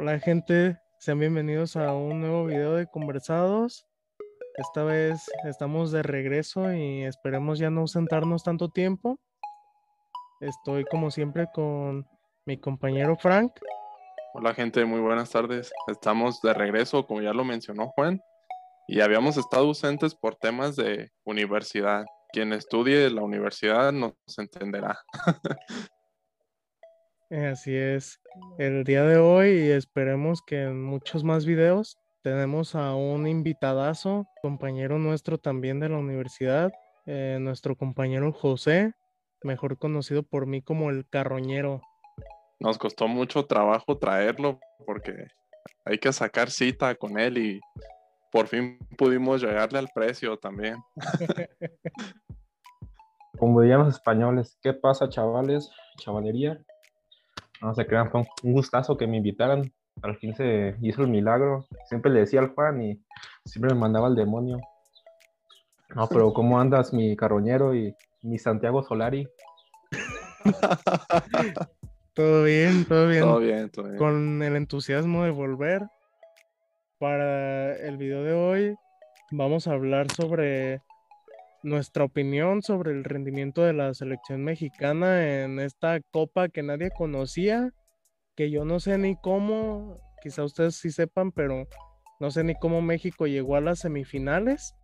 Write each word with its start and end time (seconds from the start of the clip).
Hola 0.00 0.20
gente, 0.20 0.78
sean 1.00 1.18
bienvenidos 1.18 1.74
a 1.74 1.92
un 1.92 2.20
nuevo 2.20 2.46
video 2.46 2.74
de 2.74 2.86
conversados. 2.86 3.84
Esta 4.54 4.84
vez 4.84 5.28
estamos 5.42 5.90
de 5.90 6.04
regreso 6.04 6.72
y 6.72 7.02
esperemos 7.02 7.58
ya 7.58 7.68
no 7.68 7.88
sentarnos 7.88 8.44
tanto 8.44 8.68
tiempo. 8.68 9.18
Estoy 10.40 10.84
como 10.84 11.10
siempre 11.10 11.48
con 11.52 12.06
mi 12.46 12.60
compañero 12.60 13.16
Frank. 13.16 13.50
Hola 14.34 14.54
gente, 14.54 14.84
muy 14.84 15.00
buenas 15.00 15.30
tardes. 15.30 15.72
Estamos 15.88 16.40
de 16.42 16.54
regreso, 16.54 17.04
como 17.04 17.20
ya 17.20 17.32
lo 17.32 17.44
mencionó 17.44 17.88
Juan, 17.88 18.20
y 18.86 19.00
habíamos 19.00 19.36
estado 19.36 19.64
ausentes 19.64 20.14
por 20.14 20.36
temas 20.36 20.76
de 20.76 21.10
universidad. 21.24 22.06
Quien 22.32 22.52
estudie 22.52 23.10
la 23.10 23.22
universidad 23.22 23.90
nos 23.90 24.14
entenderá. 24.36 24.96
Así 27.30 27.76
es. 27.76 28.20
El 28.58 28.84
día 28.84 29.02
de 29.02 29.18
hoy 29.18 29.48
y 29.50 29.70
esperemos 29.70 30.40
que 30.40 30.62
en 30.62 30.82
muchos 30.82 31.24
más 31.24 31.44
videos 31.44 31.98
tenemos 32.22 32.74
a 32.74 32.94
un 32.94 33.26
invitadazo, 33.26 34.26
compañero 34.40 34.98
nuestro 34.98 35.36
también 35.36 35.78
de 35.78 35.90
la 35.90 35.98
universidad, 35.98 36.72
eh, 37.04 37.36
nuestro 37.38 37.76
compañero 37.76 38.32
José, 38.32 38.94
mejor 39.42 39.76
conocido 39.78 40.22
por 40.22 40.46
mí 40.46 40.62
como 40.62 40.88
el 40.88 41.06
carroñero. 41.06 41.82
Nos 42.60 42.78
costó 42.78 43.08
mucho 43.08 43.44
trabajo 43.44 43.98
traerlo 43.98 44.58
porque 44.86 45.28
hay 45.84 45.98
que 45.98 46.12
sacar 46.14 46.50
cita 46.50 46.94
con 46.94 47.18
él 47.18 47.36
y 47.36 47.60
por 48.32 48.46
fin 48.46 48.78
pudimos 48.96 49.42
llegarle 49.42 49.78
al 49.78 49.88
precio 49.94 50.38
también. 50.38 50.76
Como 53.38 53.60
dirían 53.60 53.80
los 53.80 53.94
españoles, 53.94 54.58
¿qué 54.62 54.72
pasa 54.72 55.08
chavales? 55.08 55.70
Chavalería. 55.98 56.60
No 57.60 57.74
se 57.74 57.86
crean, 57.86 58.10
fue 58.10 58.22
un 58.42 58.52
gustazo 58.52 58.96
que 58.96 59.06
me 59.06 59.16
invitaran. 59.16 59.72
Al 60.02 60.16
fin 60.16 60.34
se 60.34 60.76
hizo 60.80 61.02
el 61.02 61.08
milagro. 61.08 61.66
Siempre 61.86 62.12
le 62.12 62.20
decía 62.20 62.40
al 62.40 62.54
Juan 62.54 62.82
y 62.82 63.00
siempre 63.44 63.74
me 63.74 63.80
mandaba 63.80 64.06
al 64.06 64.14
demonio. 64.14 64.60
No, 65.94 66.06
pero 66.08 66.32
¿cómo 66.32 66.60
andas, 66.60 66.92
mi 66.92 67.16
carroñero 67.16 67.74
y 67.74 67.94
mi 68.22 68.38
Santiago 68.38 68.82
Solari? 68.82 69.26
todo 72.14 72.44
bien, 72.44 72.84
todo 72.84 73.08
bien. 73.08 73.22
Todo 73.22 73.38
bien, 73.38 73.70
todo 73.70 73.84
bien. 73.86 73.96
Con 73.96 74.42
el 74.42 74.56
entusiasmo 74.56 75.24
de 75.24 75.30
volver. 75.30 75.82
Para 76.98 77.76
el 77.76 77.96
video 77.96 78.24
de 78.24 78.32
hoy 78.32 78.76
vamos 79.30 79.68
a 79.68 79.72
hablar 79.72 80.10
sobre 80.10 80.82
nuestra 81.62 82.04
opinión 82.04 82.62
sobre 82.62 82.92
el 82.92 83.04
rendimiento 83.04 83.62
de 83.62 83.72
la 83.72 83.92
selección 83.94 84.44
mexicana 84.44 85.42
en 85.42 85.58
esta 85.58 86.00
copa 86.10 86.48
que 86.48 86.62
nadie 86.62 86.90
conocía, 86.90 87.72
que 88.36 88.50
yo 88.50 88.64
no 88.64 88.80
sé 88.80 88.98
ni 88.98 89.16
cómo, 89.16 90.00
quizá 90.22 90.44
ustedes 90.44 90.76
sí 90.76 90.90
sepan, 90.90 91.32
pero 91.32 91.66
no 92.20 92.30
sé 92.30 92.44
ni 92.44 92.54
cómo 92.54 92.82
México 92.82 93.26
llegó 93.26 93.56
a 93.56 93.60
las 93.60 93.80
semifinales. 93.80 94.74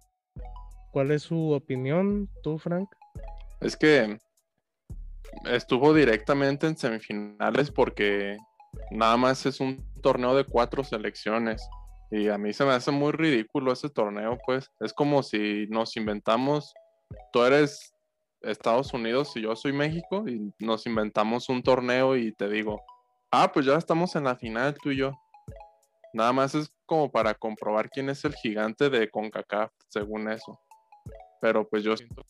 ¿Cuál 0.92 1.10
es 1.10 1.22
su 1.22 1.52
opinión, 1.52 2.28
tú, 2.42 2.58
Frank? 2.58 2.88
Es 3.60 3.76
que 3.76 4.18
estuvo 5.50 5.92
directamente 5.92 6.66
en 6.66 6.76
semifinales 6.76 7.70
porque 7.70 8.36
nada 8.90 9.16
más 9.16 9.46
es 9.46 9.60
un 9.60 9.84
torneo 10.00 10.36
de 10.36 10.44
cuatro 10.44 10.84
selecciones. 10.84 11.68
Y 12.14 12.28
a 12.28 12.38
mí 12.38 12.52
se 12.52 12.64
me 12.64 12.70
hace 12.70 12.92
muy 12.92 13.10
ridículo 13.10 13.72
ese 13.72 13.90
torneo, 13.90 14.38
pues. 14.46 14.70
Es 14.78 14.92
como 14.92 15.24
si 15.24 15.66
nos 15.68 15.96
inventamos, 15.96 16.72
tú 17.32 17.42
eres 17.42 17.92
Estados 18.40 18.94
Unidos 18.94 19.32
y 19.34 19.40
yo 19.40 19.56
soy 19.56 19.72
México, 19.72 20.22
y 20.28 20.54
nos 20.60 20.86
inventamos 20.86 21.48
un 21.48 21.60
torneo 21.60 22.16
y 22.16 22.32
te 22.32 22.48
digo, 22.48 22.80
ah, 23.32 23.50
pues 23.52 23.66
ya 23.66 23.74
estamos 23.74 24.14
en 24.14 24.22
la 24.22 24.36
final 24.36 24.76
tú 24.80 24.92
y 24.92 24.98
yo. 24.98 25.10
Nada 26.12 26.32
más 26.32 26.54
es 26.54 26.72
como 26.86 27.10
para 27.10 27.34
comprobar 27.34 27.90
quién 27.90 28.08
es 28.08 28.24
el 28.24 28.34
gigante 28.36 28.90
de 28.90 29.10
CONCACAF, 29.10 29.72
según 29.88 30.30
eso. 30.30 30.60
Pero 31.40 31.68
pues 31.68 31.82
yo 31.82 31.96
siento, 31.96 32.24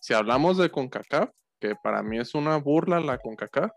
si 0.00 0.14
hablamos 0.14 0.56
de 0.56 0.70
CONCACAF, 0.70 1.30
que 1.58 1.74
para 1.82 2.04
mí 2.04 2.16
es 2.16 2.32
una 2.36 2.58
burla 2.58 3.00
la 3.00 3.18
CONCACAF, 3.18 3.72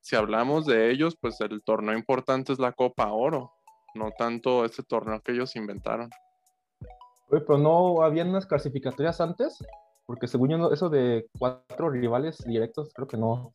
si 0.00 0.16
hablamos 0.16 0.66
de 0.66 0.90
ellos, 0.90 1.16
pues 1.20 1.40
el 1.40 1.62
torneo 1.62 1.96
importante 1.96 2.52
es 2.52 2.58
la 2.58 2.72
Copa 2.72 3.12
Oro 3.12 3.52
no 3.94 4.10
tanto 4.12 4.64
este 4.64 4.82
torneo 4.82 5.20
que 5.20 5.32
ellos 5.32 5.56
inventaron. 5.56 6.10
Oye, 7.30 7.40
pero 7.40 7.58
no 7.58 8.02
habían 8.02 8.28
unas 8.28 8.46
clasificatorias 8.46 9.20
antes, 9.20 9.64
porque 10.06 10.28
según 10.28 10.50
yo, 10.50 10.72
eso 10.72 10.90
de 10.90 11.26
cuatro 11.38 11.90
rivales 11.90 12.44
directos, 12.44 12.92
creo 12.94 13.08
que 13.08 13.16
no. 13.16 13.54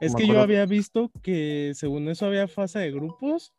Es 0.00 0.14
que 0.14 0.26
yo 0.26 0.40
había 0.40 0.66
visto 0.66 1.10
que 1.22 1.72
según 1.74 2.08
eso 2.08 2.26
había 2.26 2.48
fase 2.48 2.78
de 2.78 2.92
grupos, 2.92 3.54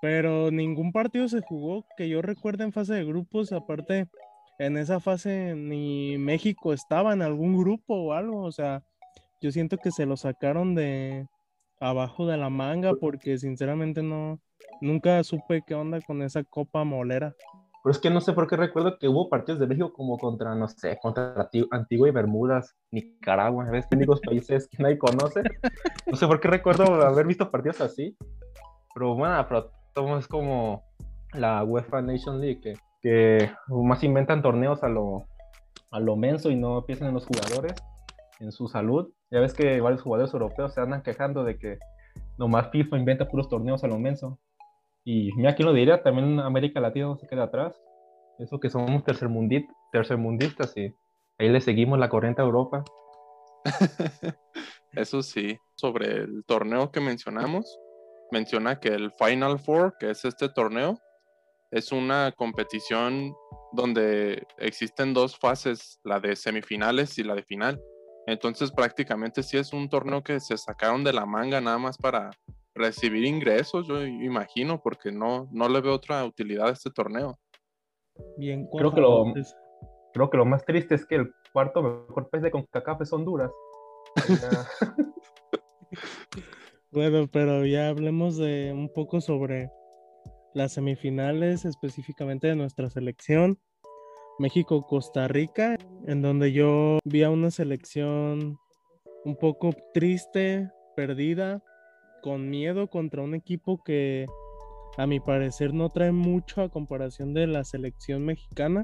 pero 0.00 0.50
ningún 0.50 0.92
partido 0.92 1.28
se 1.28 1.40
jugó 1.40 1.86
que 1.96 2.08
yo 2.08 2.20
recuerde 2.20 2.64
en 2.64 2.72
fase 2.72 2.94
de 2.94 3.04
grupos, 3.04 3.52
aparte 3.52 4.08
en 4.58 4.76
esa 4.76 5.00
fase 5.00 5.54
ni 5.54 6.18
México 6.18 6.72
estaba 6.72 7.12
en 7.12 7.22
algún 7.22 7.56
grupo 7.56 7.94
o 7.94 8.12
algo, 8.12 8.42
o 8.42 8.52
sea, 8.52 8.82
yo 9.40 9.50
siento 9.50 9.78
que 9.78 9.90
se 9.90 10.06
lo 10.06 10.16
sacaron 10.16 10.74
de, 10.74 11.26
abajo 11.82 12.26
de 12.26 12.36
la 12.36 12.48
manga 12.48 12.92
porque 12.94 13.38
sinceramente 13.38 14.02
no, 14.02 14.40
nunca 14.80 15.22
supe 15.24 15.62
qué 15.66 15.74
onda 15.74 16.00
con 16.00 16.22
esa 16.22 16.44
copa 16.44 16.84
molera. 16.84 17.34
Pero 17.82 17.90
es 17.90 17.98
que 17.98 18.10
no 18.10 18.20
sé 18.20 18.32
por 18.32 18.46
qué 18.46 18.56
recuerdo 18.56 18.96
que 18.96 19.08
hubo 19.08 19.28
partidos 19.28 19.58
de 19.58 19.66
México 19.66 19.92
como 19.92 20.16
contra, 20.16 20.54
no 20.54 20.68
sé, 20.68 20.98
contra 21.02 21.34
Antigua 21.72 22.08
y 22.08 22.12
Bermudas, 22.12 22.76
Nicaragua, 22.92 23.68
¿ves? 23.70 23.88
Únicos 23.92 24.20
países 24.20 24.68
que 24.68 24.80
nadie 24.80 24.98
conoce. 24.98 25.42
No 26.06 26.16
sé 26.16 26.28
por 26.28 26.38
qué 26.38 26.48
recuerdo 26.48 26.84
haber 27.04 27.26
visto 27.26 27.50
partidos 27.50 27.80
así. 27.80 28.16
Pero 28.94 29.16
bueno, 29.16 29.44
pero 29.48 30.18
es 30.18 30.28
como 30.28 30.84
la 31.32 31.64
UEFA 31.64 32.02
Nation 32.02 32.40
League, 32.40 32.60
que, 32.60 32.74
que 33.00 33.50
más 33.68 34.04
inventan 34.04 34.42
torneos 34.42 34.84
a 34.84 34.88
lo, 34.88 35.26
a 35.90 35.98
lo 35.98 36.14
menso 36.14 36.50
y 36.50 36.56
no 36.56 36.84
piensan 36.86 37.08
en 37.08 37.14
los 37.14 37.26
jugadores, 37.26 37.74
en 38.42 38.52
su 38.52 38.68
salud. 38.68 39.12
Ya 39.30 39.40
ves 39.40 39.54
que 39.54 39.80
varios 39.80 40.02
jugadores 40.02 40.32
europeos 40.34 40.74
se 40.74 40.80
andan 40.80 41.02
quejando 41.02 41.44
de 41.44 41.58
que 41.58 41.78
nomás 42.36 42.70
FIFA 42.70 42.98
inventa 42.98 43.28
puros 43.28 43.48
torneos 43.48 43.84
a 43.84 43.86
lo 43.86 43.98
menso. 43.98 44.38
Y 45.04 45.32
mira, 45.36 45.54
quién 45.54 45.66
lo 45.66 45.72
diría, 45.72 46.02
también 46.02 46.40
América 46.40 46.80
Latina 46.80 47.06
no 47.06 47.16
se 47.16 47.26
queda 47.26 47.44
atrás. 47.44 47.80
Eso 48.38 48.60
que 48.60 48.70
somos 48.70 49.04
tercermundistas 49.04 50.76
y 50.76 50.94
ahí 51.38 51.48
le 51.48 51.60
seguimos 51.60 51.98
la 51.98 52.08
corriente 52.08 52.42
a 52.42 52.44
Europa. 52.44 52.84
Eso 54.92 55.22
sí, 55.22 55.56
sobre 55.74 56.16
el 56.16 56.44
torneo 56.44 56.90
que 56.90 57.00
mencionamos, 57.00 57.78
menciona 58.30 58.78
que 58.78 58.88
el 58.88 59.12
Final 59.12 59.58
Four, 59.58 59.94
que 59.98 60.10
es 60.10 60.24
este 60.24 60.48
torneo, 60.48 60.98
es 61.70 61.92
una 61.92 62.32
competición 62.32 63.32
donde 63.72 64.46
existen 64.58 65.14
dos 65.14 65.38
fases, 65.38 65.98
la 66.04 66.20
de 66.20 66.36
semifinales 66.36 67.18
y 67.18 67.24
la 67.24 67.34
de 67.34 67.42
final. 67.42 67.80
Entonces 68.26 68.70
prácticamente 68.70 69.42
sí 69.42 69.56
es 69.56 69.72
un 69.72 69.88
torneo 69.88 70.22
que 70.22 70.38
se 70.40 70.56
sacaron 70.56 71.02
de 71.04 71.12
la 71.12 71.26
manga 71.26 71.60
nada 71.60 71.78
más 71.78 71.98
para 71.98 72.30
recibir 72.74 73.24
ingresos, 73.24 73.86
yo 73.86 74.04
imagino, 74.04 74.80
porque 74.80 75.12
no, 75.12 75.48
no 75.52 75.68
le 75.68 75.80
veo 75.80 75.94
otra 75.94 76.24
utilidad 76.24 76.68
a 76.68 76.72
este 76.72 76.90
torneo. 76.90 77.38
Bien, 78.36 78.68
creo 78.76 78.92
que, 78.92 79.00
lo, 79.00 79.24
creo 80.12 80.30
que 80.30 80.36
lo 80.36 80.44
más 80.44 80.64
triste 80.64 80.94
es 80.94 81.06
que 81.06 81.16
el 81.16 81.34
cuarto 81.52 81.82
mejor 81.82 82.28
pez 82.30 82.42
de 82.42 82.50
CONCACAF 82.50 83.02
es 83.02 83.12
Honduras. 83.12 83.50
bueno, 86.90 87.28
pero 87.30 87.66
ya 87.66 87.88
hablemos 87.88 88.36
de 88.36 88.72
un 88.72 88.92
poco 88.92 89.20
sobre 89.20 89.70
las 90.54 90.72
semifinales, 90.72 91.64
específicamente 91.64 92.46
de 92.48 92.56
nuestra 92.56 92.90
selección. 92.90 93.58
México-Costa 94.42 95.28
Rica, 95.28 95.78
en 96.04 96.20
donde 96.20 96.52
yo 96.52 96.98
vi 97.04 97.22
a 97.22 97.30
una 97.30 97.52
selección 97.52 98.58
un 99.24 99.36
poco 99.36 99.70
triste, 99.94 100.68
perdida, 100.96 101.62
con 102.22 102.50
miedo 102.50 102.88
contra 102.88 103.22
un 103.22 103.36
equipo 103.36 103.84
que 103.84 104.26
a 104.96 105.06
mi 105.06 105.20
parecer 105.20 105.72
no 105.72 105.90
trae 105.90 106.10
mucho 106.10 106.60
a 106.60 106.70
comparación 106.70 107.34
de 107.34 107.46
la 107.46 107.62
selección 107.62 108.24
mexicana, 108.24 108.82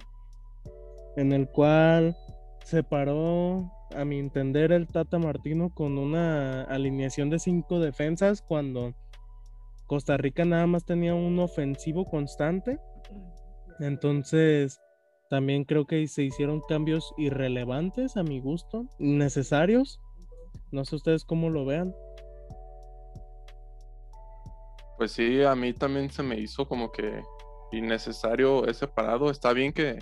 en 1.17 1.33
el 1.33 1.49
cual 1.49 2.17
se 2.65 2.85
paró, 2.85 3.73
a 3.97 4.05
mi 4.05 4.21
entender, 4.21 4.71
el 4.71 4.87
Tata 4.87 5.19
Martino 5.19 5.75
con 5.75 5.99
una 5.99 6.63
alineación 6.63 7.31
de 7.31 7.41
cinco 7.41 7.81
defensas 7.81 8.43
cuando 8.43 8.95
Costa 9.87 10.17
Rica 10.19 10.45
nada 10.45 10.69
más 10.69 10.85
tenía 10.85 11.15
un 11.15 11.41
ofensivo 11.41 12.05
constante. 12.05 12.79
Entonces, 13.81 14.81
también 15.29 15.65
creo 15.65 15.87
que 15.87 16.07
se 16.09 16.23
hicieron 16.23 16.63
cambios 16.69 17.15
irrelevantes 17.17 18.17
a 18.17 18.23
mi 18.23 18.41
gusto, 18.41 18.87
necesarios. 18.99 20.01
No 20.71 20.85
sé 20.85 20.97
ustedes 20.97 21.25
cómo 21.25 21.51
lo 21.51 21.65
vean. 21.65 21.95
Pues 24.97 25.13
sí, 25.13 25.43
a 25.43 25.55
mí 25.55 25.73
también 25.73 26.11
se 26.11 26.23
me 26.23 26.39
hizo 26.39 26.67
como 26.67 26.91
que 26.91 27.23
innecesario 27.73 28.67
ese 28.67 28.89
parado. 28.89 29.31
Está 29.31 29.53
bien 29.53 29.73
que 29.73 29.99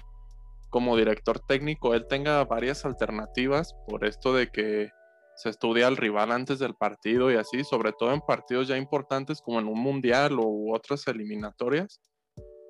como 0.71 0.97
director 0.97 1.41
técnico 1.41 1.95
él 1.95 2.07
tenga 2.07 2.45
varias 2.45 2.85
alternativas 2.85 3.75
por 3.87 4.05
esto 4.05 4.35
de 4.35 4.51
que 4.51 4.91
se 5.37 5.51
estudia 5.51 5.87
al 5.87 5.99
rival 5.99 6.33
antes 6.33 6.59
del 6.59 6.75
partido 6.75 7.31
y 7.31 7.37
así, 7.37 7.63
sobre 7.63 7.93
todo 7.93 8.13
en 8.13 8.23
partidos 8.23 8.69
ya 8.69 8.77
importantes 8.77 9.43
como 9.43 9.61
en 9.61 9.69
un 9.69 9.79
mundial 9.79 10.39
u 10.39 10.75
otras 10.75 11.07
eliminatorias. 11.09 12.01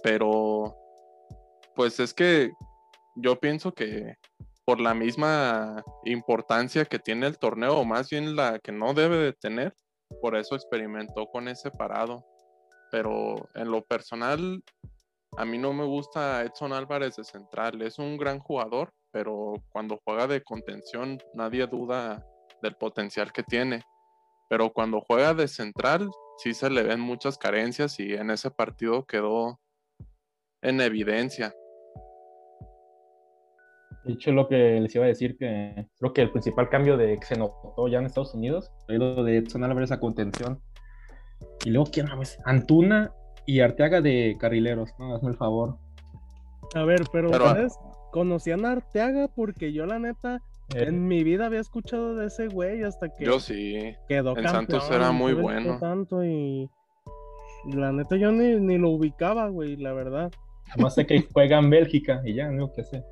Pero, 0.03 0.75
pues 1.77 2.01
es 2.01 2.13
que 2.15 2.53
yo 3.15 3.39
pienso 3.39 3.73
que 3.73 4.17
por 4.65 4.81
la 4.81 4.95
misma 4.95 5.85
importancia 6.05 6.85
que 6.85 6.99
tiene 6.99 7.27
el 7.27 7.39
torneo, 7.39 7.79
o 7.79 7.85
más 7.85 8.11
bien 8.11 8.35
la 8.35 8.59
que 8.59 8.73
no 8.73 8.95
debe 8.95 9.19
de 9.19 9.33
tener, 9.33 9.75
por 10.21 10.37
eso 10.37 10.57
experimentó 10.57 11.27
con 11.27 11.47
ese 11.47 11.71
parado. 11.71 12.25
Pero 12.91 13.49
en 13.55 13.71
lo 13.71 13.83
personal, 13.83 14.63
a 15.37 15.45
mí 15.45 15.59
no 15.59 15.73
me 15.73 15.85
gusta 15.85 16.43
Edson 16.43 16.73
Álvarez 16.73 17.17
de 17.17 17.25
central. 17.25 17.81
Es 17.83 17.99
un 17.99 18.17
gran 18.17 18.39
jugador, 18.41 18.93
pero 19.13 19.55
cuando 19.71 20.01
juega 20.05 20.27
de 20.27 20.43
contención 20.43 21.19
nadie 21.35 21.67
duda 21.67 22.27
del 22.63 22.75
potencial 22.77 23.33
que 23.33 23.43
tiene. 23.43 23.83
Pero 24.49 24.73
cuando 24.73 25.01
juega 25.01 25.35
de 25.35 25.47
central, 25.47 26.09
sí 26.39 26.55
se 26.55 26.71
le 26.71 26.83
ven 26.83 27.01
muchas 27.01 27.37
carencias 27.39 28.01
y 28.01 28.15
en 28.15 28.31
ese 28.31 28.51
partido 28.51 29.05
quedó 29.05 29.61
en 30.63 30.81
evidencia. 30.81 31.55
De 34.07 34.13
hecho, 34.13 34.31
lo 34.31 34.47
que 34.47 34.81
les 34.81 34.95
iba 34.95 35.05
a 35.05 35.09
decir, 35.09 35.37
que 35.37 35.89
creo 35.99 36.13
que 36.13 36.23
el 36.23 36.31
principal 36.31 36.69
cambio 36.69 36.97
de 36.97 37.19
que 37.19 37.27
se 37.27 37.37
notó 37.37 37.89
ya 37.89 37.99
en 37.99 38.07
Estados 38.07 38.35
Unidos 38.35 38.71
fue 38.87 38.99
lo 38.99 39.25
de 39.25 39.39
Edson 39.39 39.65
Álvarez 39.65 39.91
a 39.91 39.99
contención. 39.99 40.61
Y 41.65 41.71
luego, 41.71 41.91
¿quién 41.91 42.07
más? 42.07 42.39
Antuna 42.45 43.13
y 43.47 43.61
Arteaga 43.61 44.01
de 44.01 44.37
carrileros, 44.39 44.91
¿no? 45.01 45.13
Hazme 45.13 45.31
el 45.31 45.37
favor. 45.37 45.79
A 46.75 46.85
ver, 46.85 47.03
pero, 47.13 47.31
ustedes 47.31 47.77
conocían 48.13 48.65
a 48.65 48.73
Arteaga 48.73 49.27
porque 49.27 49.73
yo, 49.73 49.87
la 49.87 49.99
neta, 49.99 50.41
eh. 50.77 50.85
en 50.87 51.09
mi 51.09 51.25
vida 51.25 51.47
había 51.47 51.61
escuchado 51.61 52.15
de 52.15 52.27
ese 52.27 52.47
güey 52.47 52.85
hasta 52.85 53.09
que. 53.09 53.25
Yo 53.25 53.41
sí. 53.41 53.93
Quedó 54.09 54.37
en 54.39 54.49
Santos 54.49 54.89
era 54.89 55.11
muy 55.11 55.33
bueno. 55.33 55.81
Tanto 55.81 56.25
y. 56.25 56.71
La 57.73 57.91
neta, 57.91 58.15
yo 58.15 58.31
ni, 58.31 58.55
ni 58.55 58.79
lo 58.79 58.91
ubicaba, 58.91 59.49
güey, 59.49 59.75
la 59.75 59.93
verdad. 59.93 60.31
Además 60.71 60.95
sé 60.95 61.07
que 61.07 61.27
juega 61.33 61.59
en 61.59 61.71
Bélgica 61.71 62.23
y 62.25 62.35
ya, 62.35 62.53
no 62.53 62.73
qué 62.73 62.85
sé. 62.85 63.03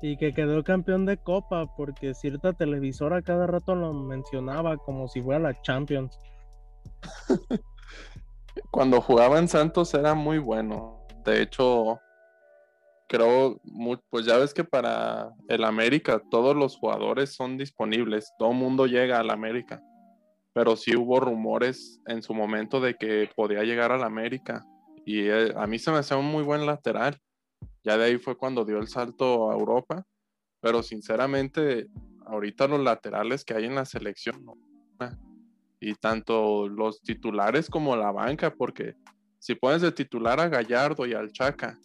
Y 0.00 0.16
que 0.16 0.32
quedó 0.32 0.62
campeón 0.62 1.06
de 1.06 1.16
Copa 1.16 1.74
porque 1.76 2.14
cierta 2.14 2.52
televisora 2.52 3.22
cada 3.22 3.46
rato 3.46 3.74
lo 3.74 3.92
mencionaba 3.92 4.76
como 4.76 5.08
si 5.08 5.20
fuera 5.20 5.40
la 5.40 5.60
Champions. 5.62 6.18
Cuando 8.70 9.00
jugaba 9.00 9.38
en 9.38 9.48
Santos 9.48 9.94
era 9.94 10.14
muy 10.14 10.38
bueno. 10.38 11.06
De 11.24 11.42
hecho, 11.42 12.00
creo, 13.08 13.60
pues 14.10 14.26
ya 14.26 14.36
ves 14.38 14.54
que 14.54 14.64
para 14.64 15.32
el 15.48 15.64
América 15.64 16.22
todos 16.30 16.54
los 16.54 16.76
jugadores 16.76 17.34
son 17.34 17.56
disponibles. 17.56 18.32
Todo 18.38 18.52
mundo 18.52 18.86
llega 18.86 19.18
al 19.18 19.30
América. 19.30 19.82
Pero 20.52 20.76
sí 20.76 20.96
hubo 20.96 21.20
rumores 21.20 22.00
en 22.06 22.22
su 22.22 22.34
momento 22.34 22.80
de 22.80 22.94
que 22.94 23.30
podía 23.34 23.62
llegar 23.62 23.92
al 23.92 24.02
América. 24.02 24.64
Y 25.04 25.28
eh, 25.28 25.52
a 25.56 25.66
mí 25.66 25.78
se 25.78 25.90
me 25.90 25.98
hacía 25.98 26.16
un 26.16 26.26
muy 26.26 26.42
buen 26.42 26.66
lateral. 26.66 27.18
Ya 27.84 27.96
de 27.96 28.04
ahí 28.04 28.18
fue 28.18 28.36
cuando 28.36 28.64
dio 28.64 28.78
el 28.78 28.88
salto 28.88 29.50
a 29.50 29.54
Europa. 29.54 30.04
Pero 30.60 30.82
sinceramente, 30.82 31.88
ahorita 32.26 32.66
los 32.68 32.80
laterales 32.80 33.44
que 33.44 33.54
hay 33.54 33.64
en 33.64 33.74
la 33.74 33.84
selección, 33.84 34.44
y 35.80 35.94
tanto 35.94 36.68
los 36.68 37.00
titulares 37.02 37.70
como 37.70 37.96
la 37.96 38.10
banca, 38.10 38.52
porque 38.52 38.94
si 39.38 39.54
pones 39.54 39.82
de 39.82 39.92
titular 39.92 40.40
a 40.40 40.48
Gallardo 40.48 41.06
y 41.06 41.14
al 41.14 41.32
Chaca 41.32 41.78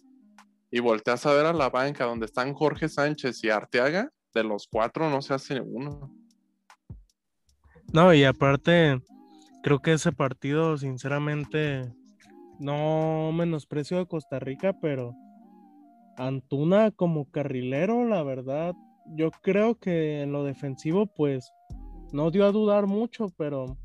y 0.70 0.80
volteas 0.80 1.24
a 1.26 1.32
ver 1.32 1.46
a 1.46 1.52
la 1.52 1.70
banca 1.70 2.04
donde 2.04 2.26
están 2.26 2.52
Jorge 2.52 2.88
Sánchez 2.88 3.44
y 3.44 3.50
Arteaga, 3.50 4.10
de 4.34 4.42
los 4.42 4.66
cuatro 4.66 5.08
no 5.08 5.22
se 5.22 5.34
hace 5.34 5.60
uno. 5.60 6.12
No, 7.92 8.12
y 8.12 8.24
aparte, 8.24 9.00
creo 9.62 9.78
que 9.78 9.92
ese 9.92 10.10
partido, 10.10 10.76
sinceramente, 10.76 11.94
no 12.58 13.30
menosprecio 13.32 14.00
a 14.00 14.06
Costa 14.06 14.40
Rica, 14.40 14.72
pero 14.80 15.14
Antuna 16.16 16.90
como 16.90 17.30
carrilero, 17.30 18.04
la 18.06 18.22
verdad, 18.22 18.74
yo 19.16 19.30
creo 19.30 19.76
que 19.76 20.22
en 20.22 20.32
lo 20.32 20.44
defensivo, 20.44 21.06
pues 21.06 21.52
no 22.12 22.30
dio 22.30 22.46
a 22.46 22.52
dudar 22.52 22.86
mucho, 22.86 23.28
pero 23.36 23.76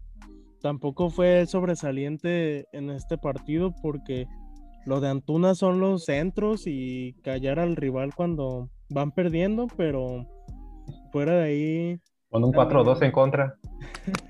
tampoco 0.62 1.10
fue 1.10 1.46
sobresaliente 1.46 2.68
en 2.72 2.90
este 2.90 3.18
partido 3.18 3.74
porque 3.82 4.28
lo 4.86 5.00
de 5.00 5.10
Antuna 5.10 5.56
son 5.56 5.80
los 5.80 6.06
centros 6.06 6.64
y 6.66 7.14
callar 7.24 7.60
al 7.60 7.76
rival 7.76 8.14
cuando 8.16 8.70
van 8.90 9.12
perdiendo, 9.12 9.68
pero 9.78 10.26
fuera 11.12 11.34
de 11.34 11.44
ahí. 11.44 12.00
Con 12.30 12.44
un 12.44 12.54
4-2 12.54 13.04
en 13.04 13.12
contra. 13.12 13.56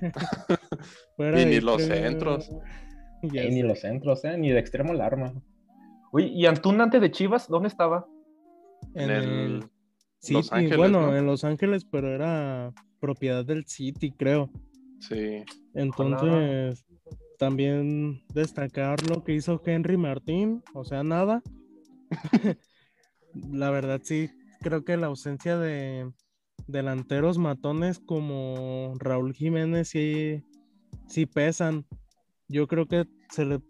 y 1.18 1.44
ni 1.44 1.60
los 1.60 1.82
centros. 1.82 2.50
ni 3.22 3.62
los 3.62 3.80
centros, 3.80 4.24
¿eh? 4.24 4.36
ni 4.38 4.50
de 4.50 4.58
extremo 4.58 4.92
el 4.92 5.00
arma. 5.00 5.34
Uy, 6.12 6.24
¿y 6.26 6.46
Antuna 6.46 6.84
antes 6.84 7.00
de 7.00 7.10
Chivas, 7.10 7.48
dónde 7.48 7.68
estaba? 7.68 8.06
En, 8.94 9.10
el. 9.10 9.64
Sí, 10.18 10.34
Los 10.34 10.52
Ángeles, 10.52 10.78
bueno, 10.78 11.16
en 11.16 11.26
Los 11.26 11.44
Ángeles, 11.44 11.84
pero 11.84 12.08
era 12.08 12.72
propiedad 12.98 13.44
del 13.44 13.66
City, 13.66 14.10
creo. 14.10 14.50
Sí. 15.00 15.44
Entonces, 15.74 16.84
también 17.38 18.22
destacar 18.34 18.98
lo 19.08 19.24
que 19.24 19.34
hizo 19.34 19.62
Henry 19.64 19.96
Martín, 19.96 20.62
o 20.74 20.84
sea, 20.84 21.02
nada. 21.02 21.42
la 23.34 23.70
verdad, 23.70 24.00
sí, 24.02 24.30
creo 24.60 24.84
que 24.84 24.96
la 24.96 25.06
ausencia 25.06 25.56
de 25.56 26.10
delanteros 26.66 27.38
matones 27.38 27.98
como 27.98 28.94
Raúl 28.98 29.32
Jiménez 29.32 29.88
sí, 29.88 30.42
sí 31.06 31.26
pesan. 31.26 31.86
Yo 32.48 32.66
creo 32.66 32.86
que 32.86 33.06
se 33.30 33.44
le 33.44 33.60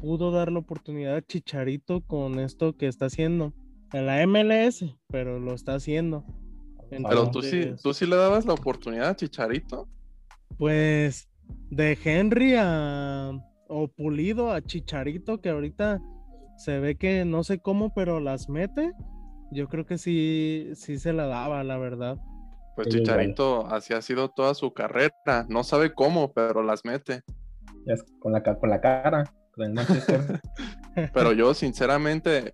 pudo 0.00 0.30
dar 0.30 0.50
la 0.50 0.60
oportunidad 0.60 1.16
a 1.16 1.22
Chicharito 1.22 2.00
con 2.02 2.38
esto 2.38 2.76
que 2.76 2.86
está 2.86 3.06
haciendo 3.06 3.52
en 3.92 4.06
la 4.06 4.26
MLS, 4.26 4.84
pero 5.08 5.38
lo 5.38 5.54
está 5.54 5.74
haciendo. 5.74 6.24
pero 6.90 7.30
tú 7.30 7.42
sí, 7.42 7.72
tú 7.82 7.94
sí 7.94 8.06
le 8.06 8.16
dabas 8.16 8.46
la 8.46 8.54
oportunidad 8.54 9.10
a 9.10 9.16
Chicharito. 9.16 9.88
Pues 10.58 11.28
de 11.70 11.98
Henry 12.02 12.54
a 12.56 13.32
o 13.68 13.88
Pulido 13.88 14.52
a 14.52 14.62
Chicharito, 14.62 15.40
que 15.40 15.50
ahorita 15.50 16.00
se 16.56 16.78
ve 16.80 16.96
que 16.96 17.24
no 17.24 17.44
sé 17.44 17.60
cómo, 17.60 17.92
pero 17.94 18.20
las 18.20 18.48
mete. 18.48 18.92
Yo 19.50 19.68
creo 19.68 19.86
que 19.86 19.98
sí, 19.98 20.70
sí 20.74 20.98
se 20.98 21.12
la 21.12 21.26
daba, 21.26 21.62
la 21.64 21.78
verdad. 21.78 22.18
Pues 22.76 22.88
Chicharito 22.88 23.66
así 23.66 23.94
ha 23.94 24.02
sido 24.02 24.28
toda 24.28 24.54
su 24.54 24.72
carrera. 24.72 25.46
No 25.48 25.64
sabe 25.64 25.92
cómo, 25.92 26.32
pero 26.32 26.62
las 26.62 26.84
mete. 26.84 27.22
Con 28.18 28.32
la, 28.32 28.42
con 28.42 28.70
la 28.70 28.80
cara. 28.80 29.24
pero 31.12 31.32
yo, 31.32 31.54
sinceramente, 31.54 32.52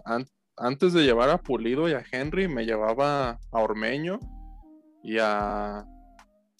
antes 0.56 0.92
de 0.92 1.02
llevar 1.02 1.30
a 1.30 1.38
Pulido 1.38 1.88
y 1.88 1.92
a 1.92 2.04
Henry, 2.10 2.48
me 2.48 2.64
llevaba 2.64 3.38
a 3.52 3.60
Ormeño 3.60 4.18
y 5.02 5.18
a 5.20 5.84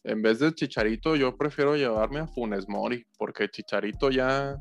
en 0.04 0.21
vez 0.21 0.38
de 0.38 0.52
Chicharito, 0.54 1.16
yo 1.16 1.35
prefiero 1.35 1.76
llevarme 1.76 2.21
a 2.21 2.26
Funes 2.26 2.68
Mori, 2.68 3.07
porque 3.18 3.49
Chicharito 3.49 4.11
ya 4.11 4.57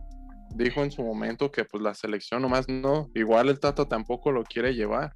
dijo 0.56 0.82
en 0.84 0.92
su 0.92 1.04
momento 1.04 1.52
que 1.52 1.66
pues 1.66 1.84
la 1.84 1.94
selección 1.94 2.42
nomás 2.42 2.70
no, 2.70 3.10
igual 3.14 3.50
el 3.50 3.60
Tata 3.60 3.86
tampoco 3.86 4.32
lo 4.32 4.44
quiere 4.44 4.74
llevar, 4.74 5.14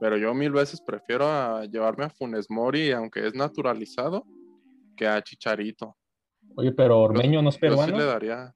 pero 0.00 0.16
yo 0.16 0.32
mil 0.34 0.52
veces 0.52 0.80
prefiero 0.80 1.26
a 1.26 1.64
llevarme 1.64 2.04
a 2.04 2.10
Funes 2.10 2.46
Mori, 2.48 2.92
aunque 2.92 3.26
es 3.26 3.34
naturalizado, 3.34 4.24
que 4.96 5.08
a 5.08 5.20
Chicharito. 5.20 5.96
Oye, 6.56 6.72
pero 6.72 7.00
Ormeño 7.00 7.42
no 7.42 7.48
es 7.48 7.58
peruano. 7.58 7.92
sí 7.92 7.98
le 7.98 8.04
daría. 8.04 8.54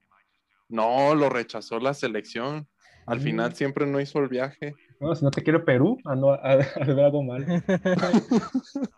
No, 0.71 1.13
lo 1.13 1.29
rechazó 1.29 1.79
la 1.79 1.93
selección. 1.93 2.67
Al 3.05 3.19
mm. 3.19 3.21
final 3.21 3.55
siempre 3.55 3.85
no 3.85 3.99
hizo 3.99 4.19
el 4.19 4.29
viaje. 4.29 4.73
No, 4.99 5.13
si 5.13 5.23
no 5.23 5.31
te 5.31 5.43
quiere 5.43 5.59
Perú, 5.59 5.97
ando 6.05 6.31
a, 6.31 6.39
algo 6.39 7.23
mal. 7.23 7.45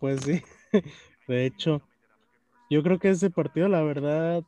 pues 0.00 0.22
sí. 0.22 0.42
De 1.28 1.44
hecho, 1.44 1.82
yo 2.70 2.82
creo 2.82 2.98
que 2.98 3.10
ese 3.10 3.28
partido, 3.30 3.68
la 3.68 3.82
verdad, 3.82 4.42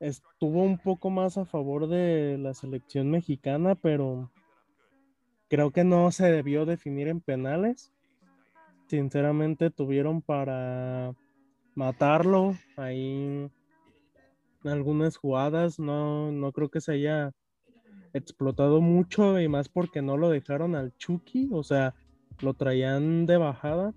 estuvo 0.00 0.64
un 0.64 0.76
poco 0.76 1.08
más 1.08 1.38
a 1.38 1.44
favor 1.44 1.86
de 1.86 2.36
la 2.36 2.52
selección 2.52 3.10
mexicana, 3.10 3.76
pero 3.76 4.32
creo 5.48 5.70
que 5.70 5.84
no 5.84 6.10
se 6.10 6.32
debió 6.32 6.66
definir 6.66 7.06
en 7.06 7.20
penales. 7.20 7.92
Sinceramente 8.88 9.70
tuvieron 9.70 10.20
para 10.20 11.14
matarlo 11.76 12.56
ahí 12.76 13.48
algunas 14.64 15.16
jugadas. 15.16 15.78
No, 15.78 16.32
no 16.32 16.52
creo 16.52 16.70
que 16.70 16.80
se 16.80 16.92
haya 16.92 17.32
explotado 18.12 18.80
mucho 18.80 19.40
y 19.40 19.48
más 19.48 19.68
porque 19.68 20.02
no 20.02 20.16
lo 20.16 20.30
dejaron 20.30 20.74
al 20.74 20.96
Chucky, 20.96 21.48
o 21.52 21.62
sea, 21.62 21.94
lo 22.40 22.54
traían 22.54 23.26
de 23.26 23.36
bajada 23.36 23.94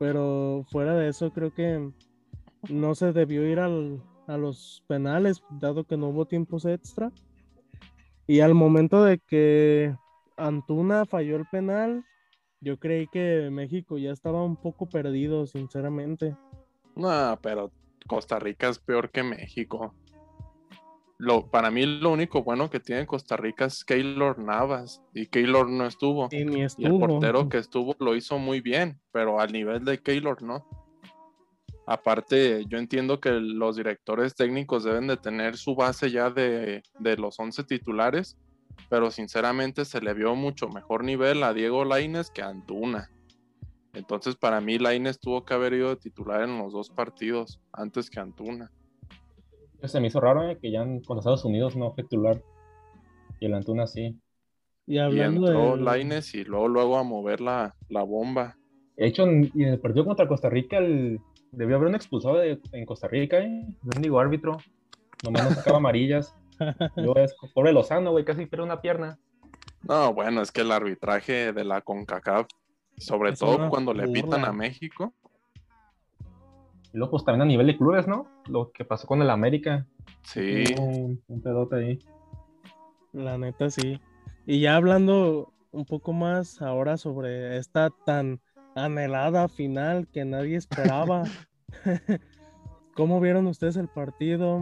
pero 0.00 0.64
fuera 0.70 0.94
de 0.96 1.10
eso, 1.10 1.30
creo 1.30 1.52
que 1.52 1.92
no 2.70 2.94
se 2.94 3.12
debió 3.12 3.46
ir 3.46 3.60
al, 3.60 4.02
a 4.26 4.38
los 4.38 4.82
penales, 4.86 5.42
dado 5.50 5.84
que 5.84 5.98
no 5.98 6.08
hubo 6.08 6.24
tiempos 6.24 6.64
extra. 6.64 7.12
Y 8.26 8.40
al 8.40 8.54
momento 8.54 9.04
de 9.04 9.18
que 9.18 9.94
Antuna 10.38 11.04
falló 11.04 11.36
el 11.36 11.44
penal, 11.52 12.02
yo 12.62 12.78
creí 12.78 13.08
que 13.08 13.50
México 13.52 13.98
ya 13.98 14.10
estaba 14.10 14.42
un 14.42 14.56
poco 14.56 14.88
perdido, 14.88 15.46
sinceramente. 15.46 16.34
No, 16.96 17.38
pero 17.42 17.70
Costa 18.10 18.40
Rica 18.40 18.68
es 18.68 18.80
peor 18.80 19.12
que 19.12 19.22
México. 19.22 19.94
Lo, 21.16 21.48
para 21.48 21.70
mí 21.70 21.86
lo 21.86 22.10
único 22.10 22.42
bueno 22.42 22.68
que 22.68 22.80
tiene 22.80 23.06
Costa 23.06 23.36
Rica 23.36 23.66
es 23.66 23.84
Keylor 23.84 24.36
Navas 24.40 25.00
y 25.14 25.26
Keylor 25.26 25.68
no 25.70 25.86
estuvo. 25.86 26.28
Y 26.32 26.44
ni 26.44 26.62
Y 26.62 26.86
el 26.86 26.98
portero 26.98 27.48
que 27.48 27.58
estuvo 27.58 27.94
lo 28.00 28.16
hizo 28.16 28.36
muy 28.36 28.60
bien, 28.60 29.00
pero 29.12 29.38
al 29.38 29.52
nivel 29.52 29.84
de 29.84 30.02
Keylor 30.02 30.42
no. 30.42 30.66
Aparte, 31.86 32.64
yo 32.66 32.78
entiendo 32.78 33.20
que 33.20 33.30
los 33.30 33.76
directores 33.76 34.34
técnicos 34.34 34.82
deben 34.82 35.06
de 35.06 35.16
tener 35.16 35.56
su 35.56 35.76
base 35.76 36.10
ya 36.10 36.30
de, 36.30 36.82
de 36.98 37.16
los 37.16 37.38
11 37.38 37.62
titulares, 37.62 38.36
pero 38.88 39.12
sinceramente 39.12 39.84
se 39.84 40.00
le 40.00 40.14
vio 40.14 40.34
mucho 40.34 40.68
mejor 40.68 41.04
nivel 41.04 41.44
a 41.44 41.52
Diego 41.52 41.84
Laines 41.84 42.32
que 42.32 42.42
a 42.42 42.48
Antuna. 42.48 43.08
Entonces, 43.92 44.36
para 44.36 44.60
mí, 44.60 44.78
Laines 44.78 45.18
tuvo 45.18 45.44
que 45.44 45.54
haber 45.54 45.72
ido 45.72 45.88
de 45.90 45.96
titular 45.96 46.42
en 46.42 46.58
los 46.58 46.72
dos 46.72 46.90
partidos 46.90 47.60
antes 47.72 48.08
que 48.10 48.20
Antuna. 48.20 48.70
Se 49.82 49.98
me 50.00 50.06
hizo 50.08 50.20
raro 50.20 50.48
eh, 50.48 50.58
que 50.60 50.70
ya 50.70 50.82
en- 50.82 51.02
con 51.02 51.18
Estados 51.18 51.44
Unidos 51.44 51.74
no 51.76 51.92
fue 51.92 52.04
titular. 52.04 52.40
Y 53.40 53.46
el 53.46 53.54
Antuna 53.54 53.86
sí. 53.86 54.18
Y 54.86 54.94
Y 54.94 54.98
hablando 54.98 55.46
entró 55.48 55.76
de. 55.76 55.82
Laines 55.82 56.34
y 56.34 56.44
luego, 56.44 56.68
luego 56.68 56.98
a 56.98 57.02
mover 57.02 57.40
la, 57.40 57.74
la 57.88 58.02
bomba. 58.02 58.56
De 58.96 59.06
hecho, 59.06 59.24
en, 59.24 59.50
y 59.54 59.62
en 59.64 59.70
el 59.70 59.80
partido 59.80 60.04
contra 60.04 60.28
Costa 60.28 60.48
Rica 60.50 60.78
el- 60.78 61.18
debió 61.52 61.76
haber 61.76 61.88
un 61.88 61.94
expulsado 61.94 62.36
de- 62.36 62.60
en 62.72 62.86
Costa 62.86 63.08
Rica, 63.08 63.38
¿eh? 63.40 63.66
El 63.92 63.98
único 63.98 64.20
árbitro. 64.20 64.58
Nomás 65.24 65.44
no 65.44 65.50
sacaba 65.56 65.78
amarillas. 65.78 66.34
Luego 66.96 67.16
es, 67.18 67.34
pobre 67.54 67.72
Lozano, 67.72 68.10
güey, 68.12 68.24
casi 68.24 68.46
pierde 68.46 68.64
una 68.64 68.80
pierna. 68.82 69.18
No, 69.82 70.12
bueno, 70.12 70.42
es 70.42 70.52
que 70.52 70.60
el 70.60 70.70
arbitraje 70.72 71.52
de 71.54 71.64
la 71.64 71.80
CONCACAF, 71.80 72.46
sobre 73.00 73.30
Es 73.30 73.38
todo 73.38 73.68
cuando 73.70 73.92
le 73.92 74.08
pitan 74.08 74.44
a 74.44 74.52
México, 74.52 75.14
Y 76.92 76.98
luego, 76.98 77.12
pues 77.12 77.24
también 77.24 77.42
a 77.42 77.46
nivel 77.46 77.66
de 77.66 77.76
clubes, 77.76 78.06
¿no? 78.06 78.26
Lo 78.46 78.70
que 78.72 78.84
pasó 78.84 79.06
con 79.06 79.22
el 79.22 79.30
América. 79.30 79.86
sí, 80.22 80.64
Un, 80.78 81.22
un 81.28 81.42
pedote 81.42 81.76
ahí. 81.76 81.98
La 83.12 83.38
neta 83.38 83.70
sí. 83.70 84.00
Y 84.46 84.60
ya 84.60 84.76
hablando 84.76 85.52
un 85.72 85.84
poco 85.84 86.12
más 86.12 86.62
ahora 86.62 86.96
sobre 86.96 87.56
esta 87.56 87.90
tan 88.04 88.40
anhelada 88.74 89.48
final 89.48 90.08
que 90.08 90.24
nadie 90.24 90.56
esperaba. 90.56 91.24
¿Cómo 92.94 93.20
vieron 93.20 93.46
ustedes 93.46 93.76
el 93.76 93.88
partido? 93.88 94.60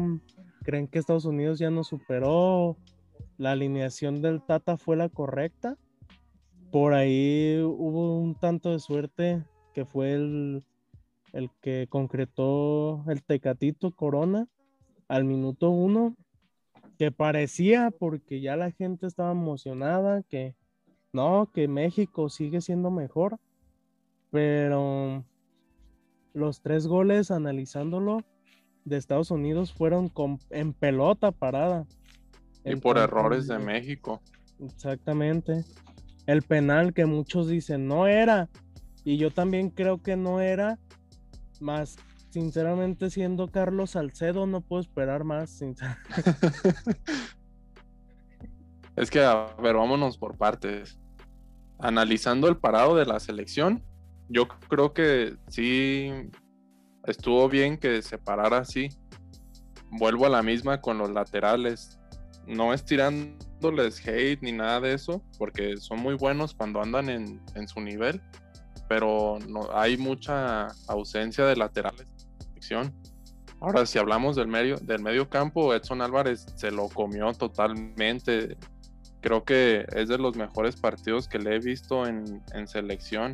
¿Creen 0.63 0.87
que 0.87 0.99
Estados 0.99 1.25
Unidos 1.25 1.59
ya 1.59 1.71
nos 1.71 1.89
superó? 1.89 2.77
¿La 3.37 3.53
alineación 3.53 4.21
del 4.21 4.43
Tata 4.43 4.77
fue 4.77 4.97
la 4.97 5.09
correcta? 5.09 5.77
Por 6.71 6.93
ahí 6.93 7.59
hubo 7.63 8.19
un 8.19 8.35
tanto 8.35 8.71
de 8.73 8.79
suerte 8.79 9.43
que 9.73 9.85
fue 9.85 10.13
el, 10.15 10.63
el 11.33 11.51
que 11.63 11.87
concretó 11.89 13.05
el 13.09 13.23
Tecatito 13.23 13.91
Corona 13.93 14.47
al 15.09 15.25
minuto 15.25 15.71
uno 15.71 16.15
que 16.99 17.11
parecía 17.13 17.91
porque 17.91 18.41
ya 18.41 18.57
la 18.57 18.71
gente 18.73 19.07
estaba 19.07 19.33
emocionada 19.33 20.23
que 20.25 20.55
no, 21.13 21.51
que 21.55 21.69
México 21.69 22.29
sigue 22.29 22.61
siendo 22.61 22.91
mejor, 22.91 23.39
pero 24.31 25.25
los 26.35 26.61
tres 26.61 26.87
goles 26.87 27.31
analizándolo 27.31 28.19
de 28.85 28.97
Estados 28.99 29.31
Unidos 29.31 29.73
fueron 29.73 30.09
con- 30.09 30.39
en 30.51 30.75
pelota 30.75 31.33
parada. 31.33 31.87
y 32.65 32.77
por 32.77 32.99
errores 32.99 33.47
de 33.47 33.59
México. 33.59 34.21
Exactamente. 34.61 35.65
El 36.29 36.43
penal 36.43 36.93
que 36.93 37.07
muchos 37.07 37.49
dicen 37.49 37.89
no 37.89 38.07
era, 38.07 38.51
y 39.03 39.17
yo 39.17 39.31
también 39.31 39.71
creo 39.71 40.03
que 40.03 40.15
no 40.15 40.43
era, 40.43 40.79
más 41.59 41.97
sinceramente 42.29 43.09
siendo 43.09 43.49
Carlos 43.49 43.93
Salcedo 43.93 44.47
no 44.47 44.61
puedo 44.61 44.83
esperar 44.83 45.25
más. 45.25 45.59
Es 48.95 49.11
que, 49.11 49.21
a 49.21 49.55
ver, 49.63 49.77
vámonos 49.77 50.19
por 50.19 50.37
partes. 50.37 50.99
Analizando 51.79 52.49
el 52.49 52.59
parado 52.59 52.95
de 52.97 53.07
la 53.07 53.21
selección, 53.21 53.83
yo 54.29 54.49
creo 54.49 54.93
que 54.93 55.37
sí 55.47 56.11
estuvo 57.05 57.49
bien 57.49 57.79
que 57.79 58.03
se 58.03 58.19
parara 58.19 58.59
así. 58.59 58.89
Vuelvo 59.91 60.27
a 60.27 60.29
la 60.29 60.43
misma 60.43 60.83
con 60.83 60.99
los 60.99 61.11
laterales. 61.11 61.98
No 62.49 62.73
es 62.73 62.85
tirándoles 62.85 64.05
hate 64.07 64.43
ni 64.43 64.53
nada 64.53 64.81
de 64.81 64.95
eso, 64.95 65.23
porque 65.39 65.77
son 65.77 66.01
muy 66.01 66.15
buenos 66.15 66.55
cuando 66.55 66.83
andan 66.83 67.09
en, 67.09 67.41
en 67.55 67.69
su 67.69 67.81
nivel, 67.81 68.21
pero 68.89 69.39
no, 69.49 69.69
hay 69.73 69.97
mucha 69.97 70.69
ausencia 70.89 71.45
de 71.45 71.57
laterales 71.57 72.19
en. 72.61 72.93
Ahora, 73.61 73.87
si 73.87 73.99
hablamos 73.99 74.37
del 74.37 74.47
medio, 74.47 74.77
del 74.77 75.03
medio 75.03 75.29
campo, 75.29 75.75
Edson 75.75 76.01
Álvarez 76.01 76.47
se 76.57 76.71
lo 76.71 76.89
comió 76.89 77.33
totalmente 77.33 78.57
creo 79.21 79.45
que 79.45 79.85
es 79.97 80.09
de 80.09 80.17
los 80.17 80.37
mejores 80.37 80.77
partidos 80.77 81.27
que 81.27 81.41
le 81.41 81.57
he 81.57 81.59
visto 81.59 82.07
en, 82.07 82.41
en 82.55 82.69
selección, 82.69 83.33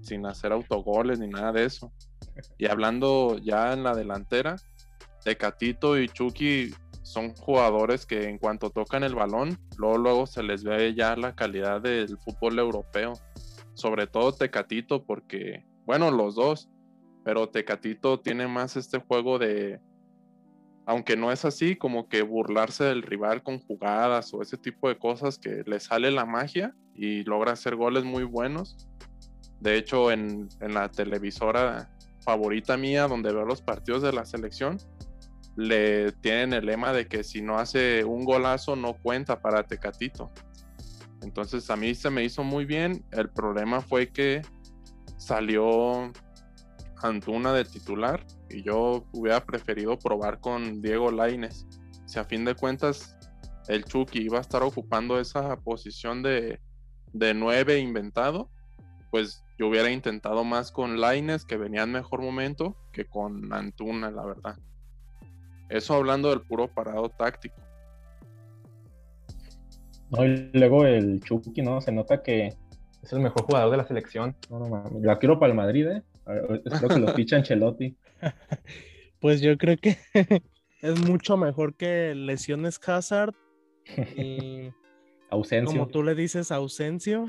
sin 0.00 0.24
hacer 0.24 0.52
autogoles 0.52 1.18
ni 1.18 1.28
nada 1.28 1.52
de 1.52 1.64
eso. 1.64 1.92
Y 2.56 2.66
hablando 2.66 3.36
ya 3.36 3.74
en 3.74 3.82
la 3.82 3.94
delantera, 3.94 4.56
Tecatito 5.22 5.98
y 5.98 6.08
Chucky 6.08 6.74
son 7.08 7.34
jugadores 7.34 8.04
que 8.04 8.28
en 8.28 8.36
cuanto 8.36 8.68
tocan 8.68 9.02
el 9.02 9.14
balón, 9.14 9.58
luego, 9.78 9.96
luego 9.96 10.26
se 10.26 10.42
les 10.42 10.62
ve 10.62 10.94
ya 10.94 11.16
la 11.16 11.34
calidad 11.34 11.80
del 11.80 12.18
fútbol 12.18 12.58
europeo. 12.58 13.14
Sobre 13.72 14.06
todo 14.06 14.32
Tecatito, 14.32 15.04
porque, 15.04 15.64
bueno, 15.86 16.10
los 16.10 16.34
dos, 16.34 16.68
pero 17.24 17.48
Tecatito 17.48 18.20
tiene 18.20 18.46
más 18.46 18.76
este 18.76 18.98
juego 18.98 19.38
de, 19.38 19.80
aunque 20.84 21.16
no 21.16 21.32
es 21.32 21.46
así, 21.46 21.76
como 21.76 22.08
que 22.08 22.20
burlarse 22.20 22.84
del 22.84 23.02
rival 23.02 23.42
con 23.42 23.58
jugadas 23.58 24.34
o 24.34 24.42
ese 24.42 24.58
tipo 24.58 24.88
de 24.88 24.98
cosas 24.98 25.38
que 25.38 25.62
le 25.64 25.80
sale 25.80 26.10
la 26.10 26.26
magia 26.26 26.74
y 26.94 27.24
logra 27.24 27.52
hacer 27.52 27.74
goles 27.74 28.04
muy 28.04 28.24
buenos. 28.24 28.86
De 29.60 29.78
hecho, 29.78 30.12
en, 30.12 30.48
en 30.60 30.74
la 30.74 30.90
televisora 30.90 31.88
favorita 32.20 32.76
mía, 32.76 33.08
donde 33.08 33.32
veo 33.32 33.46
los 33.46 33.62
partidos 33.62 34.02
de 34.02 34.12
la 34.12 34.26
selección, 34.26 34.76
le 35.58 36.12
tienen 36.12 36.52
el 36.52 36.66
lema 36.66 36.92
de 36.92 37.08
que 37.08 37.24
si 37.24 37.42
no 37.42 37.58
hace 37.58 38.04
un 38.04 38.24
golazo 38.24 38.76
no 38.76 38.94
cuenta 38.94 39.42
para 39.42 39.64
Tecatito. 39.64 40.30
Entonces 41.20 41.68
a 41.68 41.74
mí 41.74 41.96
se 41.96 42.10
me 42.10 42.22
hizo 42.22 42.44
muy 42.44 42.64
bien. 42.64 43.04
El 43.10 43.28
problema 43.28 43.80
fue 43.80 44.08
que 44.12 44.42
salió 45.16 46.12
Antuna 47.02 47.52
de 47.52 47.64
titular 47.64 48.24
y 48.48 48.62
yo 48.62 49.04
hubiera 49.12 49.44
preferido 49.44 49.98
probar 49.98 50.38
con 50.38 50.80
Diego 50.80 51.10
Laines. 51.10 51.66
Si 52.06 52.20
a 52.20 52.24
fin 52.24 52.44
de 52.44 52.54
cuentas 52.54 53.16
el 53.66 53.84
Chucky 53.84 54.20
iba 54.20 54.38
a 54.38 54.42
estar 54.42 54.62
ocupando 54.62 55.18
esa 55.18 55.56
posición 55.56 56.22
de, 56.22 56.60
de 57.12 57.34
9 57.34 57.80
inventado, 57.80 58.48
pues 59.10 59.44
yo 59.58 59.66
hubiera 59.66 59.90
intentado 59.90 60.44
más 60.44 60.70
con 60.70 61.00
Laines, 61.00 61.44
que 61.44 61.56
venía 61.56 61.82
en 61.82 61.90
mejor 61.90 62.22
momento, 62.22 62.76
que 62.92 63.06
con 63.06 63.52
Antuna, 63.52 64.12
la 64.12 64.24
verdad. 64.24 64.56
Eso 65.68 65.94
hablando 65.94 66.30
del 66.30 66.40
puro 66.42 66.68
parado 66.68 67.08
táctico. 67.10 67.56
No, 70.10 70.24
y 70.24 70.50
luego 70.52 70.86
el 70.86 71.20
Chucky, 71.22 71.62
¿no? 71.62 71.80
Se 71.80 71.92
nota 71.92 72.22
que 72.22 72.54
es 73.02 73.12
el 73.12 73.20
mejor 73.20 73.42
jugador 73.42 73.70
de 73.70 73.76
la 73.76 73.86
selección. 73.86 74.34
No, 74.50 74.58
no 74.58 74.68
mames. 74.68 75.02
La 75.02 75.18
quiero 75.18 75.38
para 75.38 75.50
el 75.52 75.56
Madrid, 75.56 75.86
¿eh? 75.86 76.02
Espero 76.64 76.88
que 76.88 77.00
lo 77.00 77.08
ficha 77.14 77.36
Ancelotti. 77.36 77.96
Pues 79.20 79.40
yo 79.40 79.58
creo 79.58 79.76
que 79.76 79.98
es 80.80 81.00
mucho 81.00 81.36
mejor 81.36 81.74
que 81.74 82.14
lesiones 82.14 82.78
Hazard 82.86 83.34
y 84.16 84.70
Ausencia. 85.28 85.76
como 85.76 85.90
tú 85.90 86.04
le 86.04 86.14
dices 86.14 86.52
ausencio. 86.52 87.26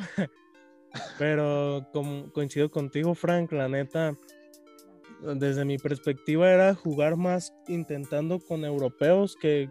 Pero 1.17 1.88
como 1.91 2.31
coincido 2.31 2.69
contigo, 2.69 3.15
Frank, 3.15 3.51
la 3.53 3.67
neta, 3.67 4.15
desde 5.22 5.66
mi 5.66 5.78
perspectiva 5.78 6.52
era 6.52 6.76
jugar 6.76 7.16
más 7.18 7.54
intentando 7.68 8.40
con 8.40 8.66
europeos 8.66 9.36
que 9.36 9.70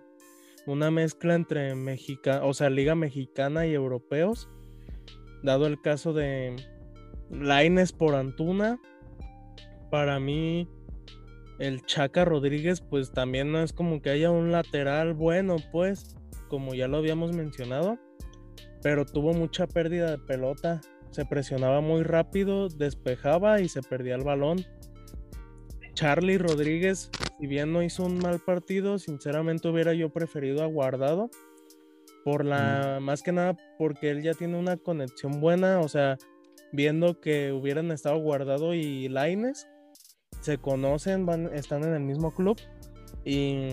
una 0.66 0.90
mezcla 0.90 1.34
entre 1.34 1.74
Mexica, 1.74 2.44
o 2.44 2.52
sea, 2.52 2.68
Liga 2.68 2.94
Mexicana 2.94 3.66
y 3.66 3.74
europeos. 3.74 4.48
Dado 5.42 5.66
el 5.66 5.80
caso 5.80 6.12
de 6.12 6.56
Laines 7.30 7.92
por 7.92 8.14
Antuna, 8.14 8.78
para 9.90 10.20
mí 10.20 10.68
el 11.58 11.84
Chaca 11.86 12.24
Rodríguez, 12.24 12.80
pues 12.80 13.12
también 13.12 13.50
no 13.50 13.62
es 13.62 13.72
como 13.72 14.00
que 14.02 14.10
haya 14.10 14.30
un 14.30 14.52
lateral 14.52 15.14
bueno, 15.14 15.56
pues, 15.72 16.16
como 16.48 16.74
ya 16.74 16.88
lo 16.88 16.98
habíamos 16.98 17.34
mencionado, 17.34 17.98
pero 18.82 19.04
tuvo 19.04 19.32
mucha 19.32 19.66
pérdida 19.66 20.10
de 20.10 20.18
pelota. 20.18 20.80
Se 21.10 21.24
presionaba 21.24 21.80
muy 21.80 22.02
rápido, 22.02 22.68
despejaba 22.68 23.60
y 23.60 23.68
se 23.68 23.82
perdía 23.82 24.14
el 24.14 24.24
balón. 24.24 24.58
Charlie 25.98 26.38
Rodríguez, 26.38 27.10
si 27.40 27.48
bien 27.48 27.72
no 27.72 27.82
hizo 27.82 28.04
un 28.04 28.18
mal 28.18 28.38
partido, 28.38 29.00
sinceramente 29.00 29.66
hubiera 29.66 29.94
yo 29.94 30.10
preferido 30.10 30.62
a 30.62 30.66
Guardado. 30.66 31.28
Por 32.24 32.44
la, 32.44 33.00
más 33.02 33.24
que 33.24 33.32
nada 33.32 33.56
porque 33.78 34.10
él 34.10 34.22
ya 34.22 34.32
tiene 34.32 34.56
una 34.56 34.76
conexión 34.76 35.40
buena, 35.40 35.80
o 35.80 35.88
sea, 35.88 36.16
viendo 36.70 37.18
que 37.20 37.52
hubieran 37.52 37.90
estado 37.90 38.16
Guardado 38.20 38.74
y 38.74 39.08
Laines, 39.08 39.66
se 40.40 40.58
conocen, 40.58 41.26
van, 41.26 41.52
están 41.52 41.82
en 41.82 41.94
el 41.94 42.02
mismo 42.04 42.32
club 42.32 42.56
y 43.24 43.70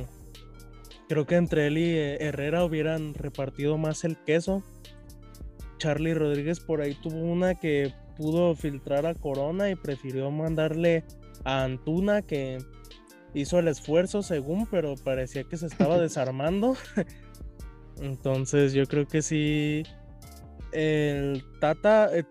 creo 1.08 1.27
que 1.27 1.36
entre 1.36 1.67
él 1.67 1.77
y 1.77 1.91
eh, 1.91 2.17
Herrera 2.22 2.65
hubieran 2.65 3.13
repartido 3.13 3.77
más 3.77 4.03
el 4.03 4.17
queso. 4.24 4.63
Charlie 5.77 6.15
Rodríguez 6.15 6.60
por 6.60 6.82
ahí 6.82 6.96
tuvo 7.03 7.20
una 7.20 7.53
que 7.53 7.94
pudo 8.17 8.55
filtrar 8.55 9.05
a 9.05 9.13
Corona 9.13 9.70
y 9.70 9.75
prefirió 9.75 10.32
mandarle 10.32 11.03
a 11.43 11.63
Antuna 11.63 12.21
que 12.21 12.57
hizo 13.33 13.59
el 13.59 13.67
esfuerzo 13.67 14.23
según, 14.23 14.65
pero 14.67 14.95
parecía 14.95 15.43
que 15.43 15.57
se 15.57 15.67
estaba 15.67 15.97
desarmando. 15.99 16.75
Entonces 18.01 18.73
yo 18.73 18.85
creo 18.85 19.07
que 19.07 19.21
sí, 19.21 19.83
el 20.71 21.43
Tata 21.59 22.09
eh, 22.13 22.23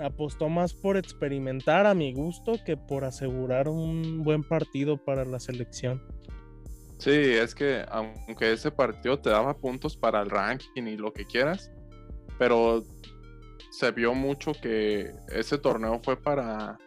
apostó 0.00 0.48
más 0.48 0.72
por 0.72 0.96
experimentar 0.96 1.86
a 1.86 1.94
mi 1.94 2.12
gusto 2.12 2.54
que 2.64 2.76
por 2.76 3.04
asegurar 3.04 3.68
un 3.68 4.22
buen 4.22 4.42
partido 4.42 4.96
para 4.96 5.24
la 5.24 5.38
selección. 5.38 6.02
Sí, 6.98 7.10
es 7.10 7.54
que 7.54 7.84
aunque 7.90 8.52
ese 8.52 8.70
partido 8.70 9.18
te 9.18 9.30
daba 9.30 9.56
puntos 9.56 9.96
para 9.96 10.22
el 10.22 10.30
ranking 10.30 10.84
y 10.86 10.96
lo 10.96 11.12
que 11.12 11.24
quieras, 11.26 11.70
pero 12.38 12.84
se 13.70 13.90
vio 13.90 14.14
mucho 14.14 14.52
que 14.52 15.12
ese 15.28 15.58
torneo 15.58 16.00
fue 16.02 16.16
para, 16.16 16.78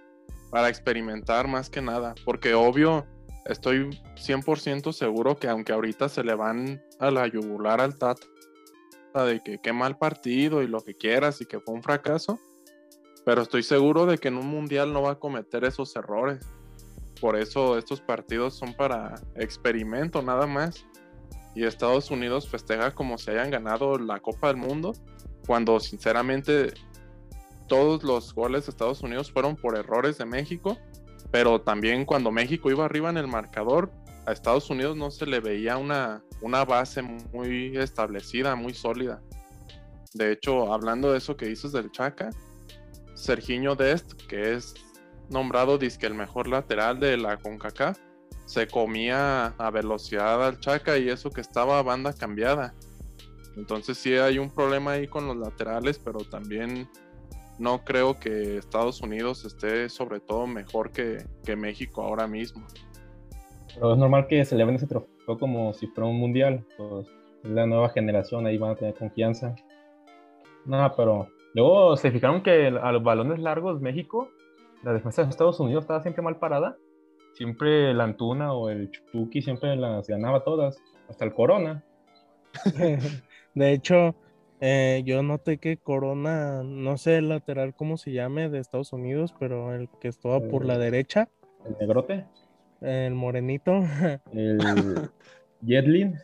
para 0.50 0.70
experimentar 0.70 1.48
más 1.48 1.70
que 1.70 1.82
nada, 1.82 2.16
porque 2.26 2.54
obvio, 2.54 3.06
estoy 3.46 3.90
100% 4.16 4.94
seguro 4.94 5.38
que 5.38 5.48
aunque 5.48 5.74
ahorita 5.74 6.10
se 6.10 6.24
le 6.24 6.36
van 6.36 6.82
a 7.00 7.12
la 7.12 7.28
yugular 7.28 7.82
al 7.82 7.98
Tata 7.98 8.26
de 9.26 9.42
que 9.42 9.60
qué 9.60 9.74
mal 9.74 9.98
partido 9.98 10.62
y 10.62 10.68
lo 10.68 10.82
que 10.82 10.96
quieras 10.96 11.42
y 11.42 11.46
que 11.46 11.60
fue 11.60 11.74
un 11.74 11.84
fracaso, 11.84 12.40
pero 13.26 13.42
estoy 13.42 13.64
seguro 13.64 14.06
de 14.06 14.18
que 14.18 14.28
en 14.28 14.38
un 14.38 14.48
mundial 14.48 14.94
no 14.94 15.02
va 15.02 15.12
a 15.12 15.20
cometer 15.20 15.66
esos 15.66 15.96
errores. 15.96 16.48
Por 17.20 17.36
eso 17.36 17.78
estos 17.78 18.00
partidos 18.00 18.56
son 18.56 18.74
para 18.74 19.16
experimento 19.36 20.22
nada 20.22 20.46
más. 20.46 20.86
Y 21.56 21.66
Estados 21.66 22.12
Unidos 22.12 22.48
festeja 22.48 22.94
como 22.94 23.18
si 23.18 23.32
hayan 23.32 23.50
ganado 23.50 23.98
la 23.98 24.20
Copa 24.20 24.48
del 24.48 24.58
Mundo, 24.58 24.94
cuando 25.48 25.80
sinceramente 25.80 26.74
todos 27.68 28.04
los 28.04 28.34
goles 28.34 28.66
de 28.66 28.72
Estados 28.72 29.02
Unidos 29.02 29.32
fueron 29.32 29.56
por 29.56 29.78
errores 29.78 30.18
de 30.18 30.26
México, 30.26 30.78
pero 31.32 31.62
también 31.62 32.06
cuando 32.06 32.32
México 32.32 32.72
iba 32.72 32.86
arriba 32.86 33.10
en 33.10 33.18
el 33.18 33.28
marcador, 33.28 33.92
a 34.26 34.32
Estados 34.32 34.70
Unidos 34.70 34.98
no 34.98 35.10
se 35.12 35.26
le 35.26 35.40
veía 35.40 35.78
una, 35.78 36.24
una 36.42 36.66
base 36.66 37.02
muy 37.02 37.78
establecida, 37.78 38.56
muy 38.56 38.74
sólida. 38.74 39.22
De 40.14 40.32
hecho, 40.32 40.74
hablando 40.74 41.12
de 41.12 41.20
eso 41.20 41.38
que 41.38 41.48
dices 41.48 41.72
del 41.72 41.92
Chaca, 41.92 42.30
Serginho 43.14 43.76
Dest, 43.76 44.14
que 44.28 44.54
es 44.54 44.74
nombrado 45.30 45.78
disque 45.78 46.06
el 46.06 46.14
mejor 46.14 46.48
lateral 46.48 47.00
de 47.00 47.18
la 47.18 47.38
CONCACAF, 47.38 47.98
se 48.46 48.68
comía 48.68 49.48
a 49.58 49.72
velocidad 49.72 50.46
al 50.46 50.60
Chaca 50.60 50.98
y 50.98 51.10
eso 51.10 51.30
que 51.30 51.42
estaba 51.42 51.80
a 51.80 51.84
banda 51.84 52.14
cambiada. 52.14 52.74
Entonces 53.58 53.98
sí 53.98 54.14
hay 54.14 54.40
un 54.40 54.50
problema 54.50 54.92
ahí 54.92 55.08
con 55.08 55.28
los 55.28 55.36
laterales, 55.36 56.00
pero 56.00 56.20
también 56.20 56.90
no 57.60 57.84
creo 57.84 58.20
que 58.20 58.58
Estados 58.58 59.02
Unidos 59.02 59.46
esté 59.46 59.90
sobre 59.90 60.20
todo 60.20 60.48
mejor 60.48 60.92
que, 60.92 61.26
México 61.56 62.04
ahora 62.04 62.28
mismo. 62.28 62.66
Pero 63.74 63.94
es 63.94 63.98
normal 63.98 64.28
que 64.28 64.44
se 64.46 64.56
le 64.56 64.66
ven 64.66 64.76
ese 64.76 64.88
trofeo 64.88 65.40
como 65.40 65.74
si 65.74 65.88
fuera 65.88 66.10
un 66.10 66.20
mundial. 66.20 66.66
Pues 66.78 67.08
la 67.44 67.66
nueva 67.66 67.90
generación, 67.90 68.46
ahí 68.46 68.58
van 68.58 68.72
a 68.72 68.76
tener 68.76 68.96
confianza. 68.96 69.56
Nada, 70.66 70.96
pero 70.96 71.30
Luego 71.58 71.98
se 71.98 72.12
fijaron 72.12 72.44
que 72.44 72.68
a 72.68 72.92
los 72.92 73.02
balones 73.02 73.40
largos 73.40 73.82
México, 73.82 74.30
la 74.84 74.94
defensa 74.94 75.24
de 75.24 75.30
Estados 75.32 75.60
Unidos 75.60 75.86
estaba 75.86 76.04
siempre 76.04 76.22
mal 76.22 76.38
parada. 76.38 76.78
Siempre 77.34 77.96
la 77.96 78.04
Antuna 78.04 78.54
o 78.54 78.70
el 78.70 78.92
Chucky 78.92 79.42
siempre 79.42 79.76
las 79.76 80.08
ganaba 80.08 80.44
todas, 80.44 80.80
hasta 81.10 81.26
el 81.26 81.34
Corona. 81.34 81.84
de 83.56 83.72
hecho, 83.72 84.14
eh, 84.60 85.04
yo 85.06 85.22
noté 85.22 85.60
que 85.60 85.78
Corona, 85.78 86.64
no 86.64 86.98
sé 86.98 87.18
el 87.18 87.30
lateral 87.30 87.76
cómo 87.76 87.98
se 87.98 88.12
llame 88.12 88.50
de 88.50 88.60
Estados 88.60 88.92
Unidos, 88.94 89.34
pero 89.40 89.74
el 89.76 89.90
que 90.00 90.08
estaba 90.08 90.40
por 90.40 90.66
la 90.66 90.78
derecha. 90.78 91.30
El 91.66 91.76
negrote. 91.80 92.26
El 92.82 93.14
morenito. 93.14 93.72
El 94.34 95.10
Jetlin. 95.66 96.16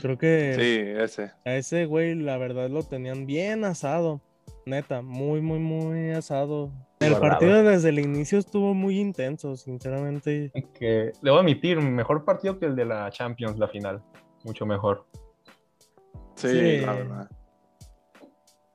Creo 0.00 0.18
que. 0.18 0.54
Sí, 0.56 1.02
ese. 1.02 1.32
A 1.44 1.54
ese 1.54 1.86
güey, 1.86 2.14
la 2.14 2.36
verdad, 2.36 2.68
lo 2.68 2.82
tenían 2.82 3.26
bien 3.26 3.64
asado. 3.64 4.20
Neta, 4.66 5.02
muy, 5.02 5.40
muy, 5.40 5.58
muy 5.58 6.10
asado. 6.10 6.70
El 7.00 7.16
partido 7.16 7.62
desde 7.62 7.90
el 7.90 8.00
inicio 8.00 8.38
estuvo 8.38 8.74
muy 8.74 8.98
intenso, 8.98 9.56
sinceramente. 9.56 10.50
Que 10.74 11.12
debo 11.22 11.38
admitir, 11.38 11.80
mejor 11.80 12.24
partido 12.24 12.58
que 12.58 12.66
el 12.66 12.76
de 12.76 12.84
la 12.84 13.10
Champions, 13.10 13.58
la 13.58 13.68
final. 13.68 14.02
Mucho 14.44 14.66
mejor. 14.66 15.06
Sí, 16.34 16.80
la 16.80 16.92
verdad. 16.92 17.30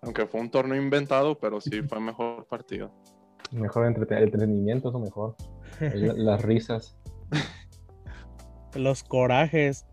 Aunque 0.04 0.26
fue 0.26 0.42
un 0.42 0.50
torneo 0.50 0.82
inventado, 0.82 1.40
pero 1.40 1.62
sí 1.62 1.82
fue 1.84 2.00
mejor 2.00 2.46
partido. 2.48 2.92
Mejor 3.52 3.86
entretenimiento, 3.86 4.90
eso 4.90 5.00
mejor. 5.00 5.36
Las 5.80 6.42
risas. 6.42 6.98
Los 8.76 9.04
corajes. 9.04 9.86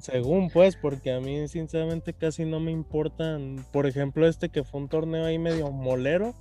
Según 0.00 0.50
pues, 0.50 0.76
porque 0.76 1.12
a 1.12 1.20
mí 1.20 1.46
sinceramente 1.46 2.14
casi 2.14 2.44
no 2.44 2.58
me 2.58 2.72
importan. 2.72 3.64
Por 3.72 3.86
ejemplo, 3.86 4.26
este 4.26 4.48
que 4.48 4.64
fue 4.64 4.80
un 4.80 4.88
torneo 4.88 5.24
ahí 5.24 5.38
medio 5.38 5.70
molero. 5.70 6.34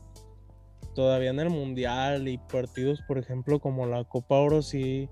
Todavía 0.96 1.32
en 1.32 1.40
el 1.40 1.50
mundial 1.50 2.28
y 2.28 2.38
partidos, 2.38 3.02
por 3.08 3.18
ejemplo, 3.18 3.60
como 3.60 3.86
la 3.86 4.04
Copa 4.04 4.36
Oro, 4.36 4.62
sí, 4.62 5.10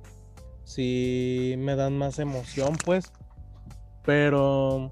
sí 0.64 1.56
me 1.58 1.76
dan 1.76 1.98
más 1.98 2.20
emoción, 2.20 2.76
pues. 2.86 3.12
Pero 4.04 4.92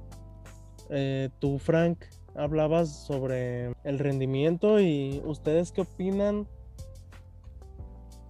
eh, 0.89 1.29
tú, 1.39 1.59
Frank, 1.59 2.05
hablabas 2.39 2.89
sobre 2.89 3.73
el 3.83 3.99
rendimiento 3.99 4.79
y 4.79 5.21
ustedes 5.25 5.71
qué 5.71 5.81
opinan. 5.81 6.47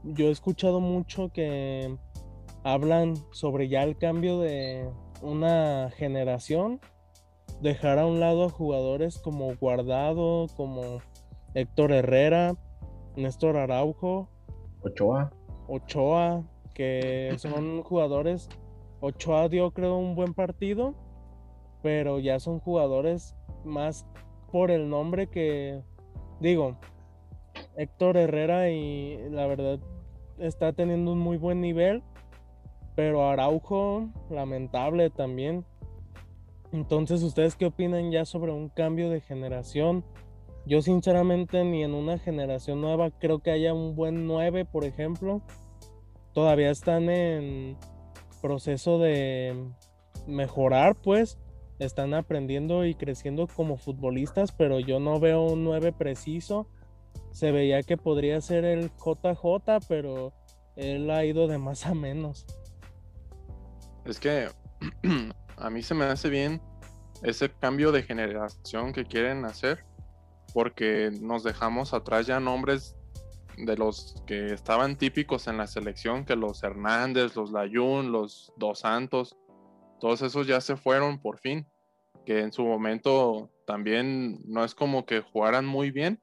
Yo 0.04 0.28
he 0.28 0.32
escuchado 0.32 0.80
mucho 0.80 1.30
que 1.30 1.96
hablan 2.64 3.16
sobre 3.32 3.70
ya 3.70 3.84
el 3.84 3.98
cambio 3.98 4.40
de, 4.40 4.90
una 5.22 5.92
generación, 5.96 6.80
dejar 7.62 8.00
a 8.00 8.06
un 8.06 8.20
lado 8.20 8.46
a 8.46 8.50
jugadores 8.50 9.20
como 9.20 9.56
Guardado, 9.56 10.48
como 10.56 11.02
Héctor 11.54 11.92
Herrera, 11.92 12.56
Néstor 13.16 13.58
Araujo, 13.58 14.30
Ochoa. 14.82 15.32
Ochoa, 15.68 16.44
que 16.74 17.36
son 17.38 17.84
jugadores. 17.84 18.50
Ochoa 19.02 19.50
dio 19.50 19.72
creo 19.72 19.98
un 19.98 20.16
buen 20.16 20.34
partido, 20.34 20.96
pero 21.82 22.20
ya 22.20 22.40
son 22.40 22.60
jugadores 22.60 23.36
más 23.64 24.06
por 24.52 24.72
el 24.72 24.90
nombre 24.90 25.28
que 25.28 25.82
digo. 26.40 26.78
Héctor 27.76 28.18
Herrera 28.18 28.70
y 28.70 29.18
la 29.30 29.48
verdad 29.48 29.80
está 30.38 30.74
teniendo 30.74 31.14
un 31.14 31.20
muy 31.20 31.38
buen 31.38 31.62
nivel, 31.62 32.04
pero 32.96 33.28
Araujo, 33.30 34.10
lamentable 34.30 35.10
también. 35.10 35.66
Entonces, 36.72 37.24
¿ustedes 37.24 37.56
qué 37.56 37.66
opinan 37.66 38.12
ya 38.12 38.26
sobre 38.26 38.52
un 38.52 38.70
cambio 38.70 39.10
de 39.10 39.22
generación? 39.22 40.04
Yo 40.66 40.82
sinceramente 40.82 41.64
ni 41.64 41.84
en 41.84 41.96
una 41.96 42.20
generación 42.20 42.82
nueva 42.82 43.10
creo 43.12 43.40
que 43.40 43.52
haya 43.52 43.74
un 43.74 43.96
buen 43.96 44.28
9, 44.28 44.66
por 44.66 44.86
ejemplo. 44.86 45.42
Todavía 46.34 46.70
están 46.70 47.10
en 47.10 47.76
proceso 48.42 49.00
de 49.00 49.56
mejorar, 50.28 50.96
pues. 50.96 51.40
Están 51.80 52.14
aprendiendo 52.14 52.86
y 52.86 52.94
creciendo 52.94 53.48
como 53.48 53.78
futbolistas, 53.78 54.52
pero 54.52 54.80
yo 54.80 55.00
no 55.00 55.20
veo 55.20 55.44
un 55.44 55.64
9 55.64 55.94
preciso. 55.94 56.68
Se 57.32 57.52
veía 57.52 57.84
que 57.84 57.98
podría 57.98 58.42
ser 58.42 58.66
el 58.66 58.92
JJ, 58.98 59.88
pero 59.88 60.34
él 60.76 61.10
ha 61.10 61.26
ido 61.26 61.48
de 61.48 61.58
más 61.58 61.86
a 61.86 61.94
menos. 61.94 62.46
Es 64.06 64.20
que 64.20 64.50
a 65.58 65.70
mí 65.70 65.82
se 65.82 65.94
me 65.94 66.06
hace 66.06 66.30
bien 66.30 66.62
ese 67.24 67.50
cambio 67.50 67.92
de 67.92 68.04
generación 68.04 68.94
que 68.94 69.06
quieren 69.06 69.46
hacer, 69.46 69.86
porque 70.54 71.12
nos 71.22 71.44
dejamos 71.44 71.94
atrás 71.94 72.28
ya 72.28 72.40
nombres 72.40 72.96
de 73.58 73.76
los 73.76 74.16
que 74.26 74.54
estaban 74.54 74.96
típicos 74.96 75.48
en 75.48 75.58
la 75.58 75.68
selección, 75.68 76.26
que 76.26 76.36
los 76.36 76.64
Hernández, 76.64 77.36
los 77.36 77.52
Layún, 77.52 78.12
los 78.12 78.54
Dos 78.58 78.80
Santos, 78.80 79.38
todos 80.00 80.22
esos 80.22 80.48
ya 80.48 80.62
se 80.62 80.76
fueron 80.76 81.20
por 81.20 81.40
fin, 81.40 81.66
que 82.26 82.40
en 82.40 82.52
su 82.52 82.64
momento 82.64 83.50
también 83.66 84.40
no 84.46 84.64
es 84.64 84.74
como 84.74 85.06
que 85.06 85.22
jugaran 85.22 85.66
muy 85.66 85.92
bien, 85.92 86.22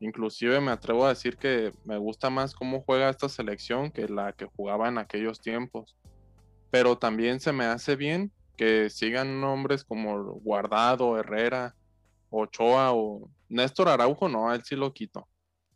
inclusive 0.00 0.60
me 0.60 0.72
atrevo 0.72 1.06
a 1.06 1.10
decir 1.10 1.36
que 1.36 1.72
me 1.84 1.96
gusta 1.96 2.30
más 2.30 2.54
cómo 2.54 2.82
juega 2.82 3.08
esta 3.08 3.28
selección 3.28 3.90
que 3.90 4.08
la 4.08 4.32
que 4.32 4.46
jugaba 4.46 4.88
en 4.88 4.98
aquellos 4.98 5.40
tiempos. 5.40 5.96
Pero 6.70 6.98
también 6.98 7.38
se 7.38 7.52
me 7.52 7.64
hace 7.64 7.96
bien 7.96 8.32
que 8.56 8.90
sigan 8.90 9.40
nombres 9.40 9.84
como 9.84 10.34
Guardado, 10.40 11.18
Herrera, 11.18 11.74
Ochoa 12.30 12.92
o 12.92 13.30
Néstor 13.48 13.88
Araujo, 13.88 14.28
no, 14.28 14.52
él 14.52 14.62
sí 14.64 14.74
lo 14.74 14.92
quito, 14.92 15.28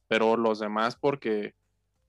pero 0.09 0.37
los 0.37 0.59
demás 0.59 0.97
porque 0.97 1.55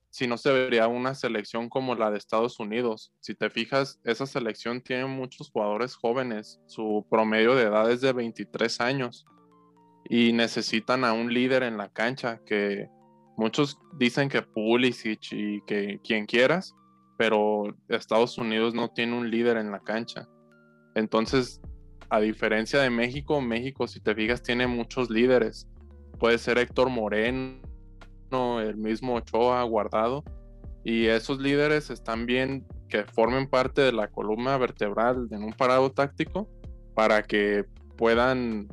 si 0.10 0.28
no 0.28 0.38
se 0.38 0.52
vería 0.52 0.88
una 0.88 1.14
selección 1.14 1.70
como 1.70 1.96
la 1.96 2.12
de 2.12 2.18
Estados 2.18 2.60
Unidos. 2.60 3.14
Si 3.20 3.36
te 3.36 3.50
fijas, 3.50 4.00
esa 4.04 4.26
selección 4.26 4.82
tiene 4.82 5.06
muchos 5.06 5.50
jugadores 5.52 5.96
jóvenes, 5.96 6.60
su 6.68 7.06
promedio 7.10 7.56
de 7.56 7.64
edad 7.64 7.92
es 7.92 8.02
de 8.02 8.14
23 8.14 8.82
años 8.82 9.26
y 10.10 10.34
necesitan 10.34 11.04
a 11.04 11.14
un 11.14 11.34
líder 11.34 11.64
en 11.64 11.78
la 11.78 11.90
cancha 11.90 12.40
que 12.46 12.90
muchos 13.36 13.78
dicen 13.98 14.30
que 14.30 14.42
Pulisic 14.42 15.32
y 15.32 15.62
que 15.66 16.00
quien 16.04 16.26
quieras, 16.26 16.74
pero 17.18 17.76
Estados 17.88 18.38
Unidos 18.38 18.74
no 18.74 18.90
tiene 18.90 19.18
un 19.18 19.30
líder 19.30 19.58
en 19.58 19.72
la 19.72 19.80
cancha. 19.80 20.28
Entonces, 20.96 21.62
a 22.10 22.20
diferencia 22.20 22.82
de 22.82 22.90
México, 22.90 23.42
México, 23.42 23.88
si 23.88 24.00
te 24.00 24.16
fijas, 24.16 24.42
tiene 24.42 24.66
muchos 24.66 25.10
líderes. 25.10 25.68
Puede 26.20 26.38
ser 26.38 26.58
Héctor 26.58 26.90
Moreno, 26.90 27.60
el 28.32 28.78
mismo 28.78 29.16
Ochoa, 29.16 29.64
Guardado. 29.64 30.24
Y 30.84 31.08
esos 31.08 31.40
líderes 31.40 31.90
están 31.90 32.26
bien 32.26 32.66
que 32.88 33.04
formen 33.04 33.50
parte 33.50 33.82
de 33.82 33.92
la 33.92 34.08
columna 34.08 34.58
vertebral 34.58 35.28
en 35.32 35.44
un 35.44 35.54
parado 35.54 35.92
táctico 35.92 36.50
para 36.96 37.24
que 37.24 37.66
puedan 37.98 38.68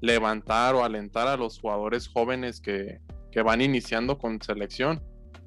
levantar 0.00 0.74
o 0.74 0.84
alentar 0.84 1.28
a 1.28 1.36
los 1.36 1.60
jugadores 1.60 2.08
jóvenes 2.08 2.60
que, 2.60 3.00
que 3.30 3.42
van 3.42 3.60
iniciando 3.60 4.18
con 4.18 4.40
selección. 4.40 5.02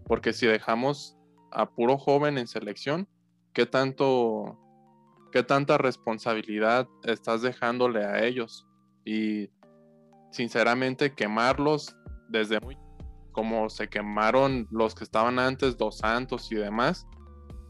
Porque 0.05 0.33
si 0.33 0.45
dejamos 0.45 1.17
a 1.51 1.69
puro 1.69 1.97
joven 1.97 2.37
en 2.37 2.47
selección, 2.47 3.07
¿qué 3.53 3.65
tanto, 3.65 4.57
qué 5.31 5.43
tanta 5.43 5.77
responsabilidad 5.77 6.87
estás 7.03 7.41
dejándole 7.41 8.03
a 8.05 8.23
ellos? 8.23 8.67
Y 9.05 9.49
sinceramente 10.31 11.13
quemarlos 11.13 11.95
desde 12.29 12.59
muy 12.59 12.77
como 13.33 13.69
se 13.69 13.89
quemaron 13.89 14.67
los 14.71 14.95
que 14.95 15.03
estaban 15.03 15.39
antes, 15.39 15.77
Dos 15.77 15.97
Santos 15.97 16.49
y 16.51 16.55
demás, 16.55 17.05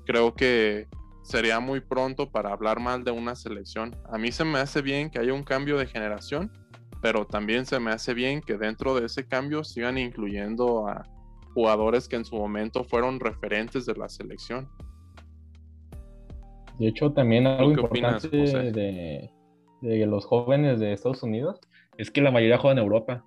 creo 0.05 0.35
que 0.35 0.87
sería 1.23 1.59
muy 1.59 1.79
pronto 1.79 2.29
para 2.29 2.51
hablar 2.51 2.79
mal 2.79 3.03
de 3.03 3.11
una 3.11 3.35
selección. 3.35 3.95
A 4.11 4.19
mí 4.19 4.31
se 4.31 4.43
me 4.43 4.59
hace 4.59 4.81
bien 4.81 5.09
que 5.09 5.19
haya 5.19 5.33
un 5.33 5.43
cambio 5.43 5.77
de 5.77 5.87
generación, 5.87 6.51
pero 7.01 7.25
también 7.25 7.65
se 7.65 7.79
me 7.79 7.91
hace 7.91 8.13
bien 8.13 8.41
que 8.41 8.57
dentro 8.57 8.93
de 8.95 9.07
ese 9.07 9.27
cambio 9.27 9.63
sigan 9.63 9.97
incluyendo 9.97 10.87
a 10.87 11.03
jugadores 11.53 12.07
que 12.07 12.17
en 12.17 12.25
su 12.25 12.35
momento 12.35 12.83
fueron 12.83 13.19
referentes 13.19 13.85
de 13.85 13.95
la 13.95 14.09
selección. 14.09 14.69
De 16.79 16.87
hecho, 16.87 17.11
también 17.11 17.45
algo 17.45 17.71
importante 17.71 18.29
de, 18.29 19.29
de, 19.81 20.05
los 20.05 20.25
jóvenes 20.25 20.79
de 20.79 20.93
Estados 20.93 21.21
Unidos 21.23 21.59
es 21.97 22.09
que 22.09 22.21
la 22.21 22.31
mayoría 22.31 22.57
juega 22.57 22.73
en 22.73 22.83
Europa. 22.83 23.23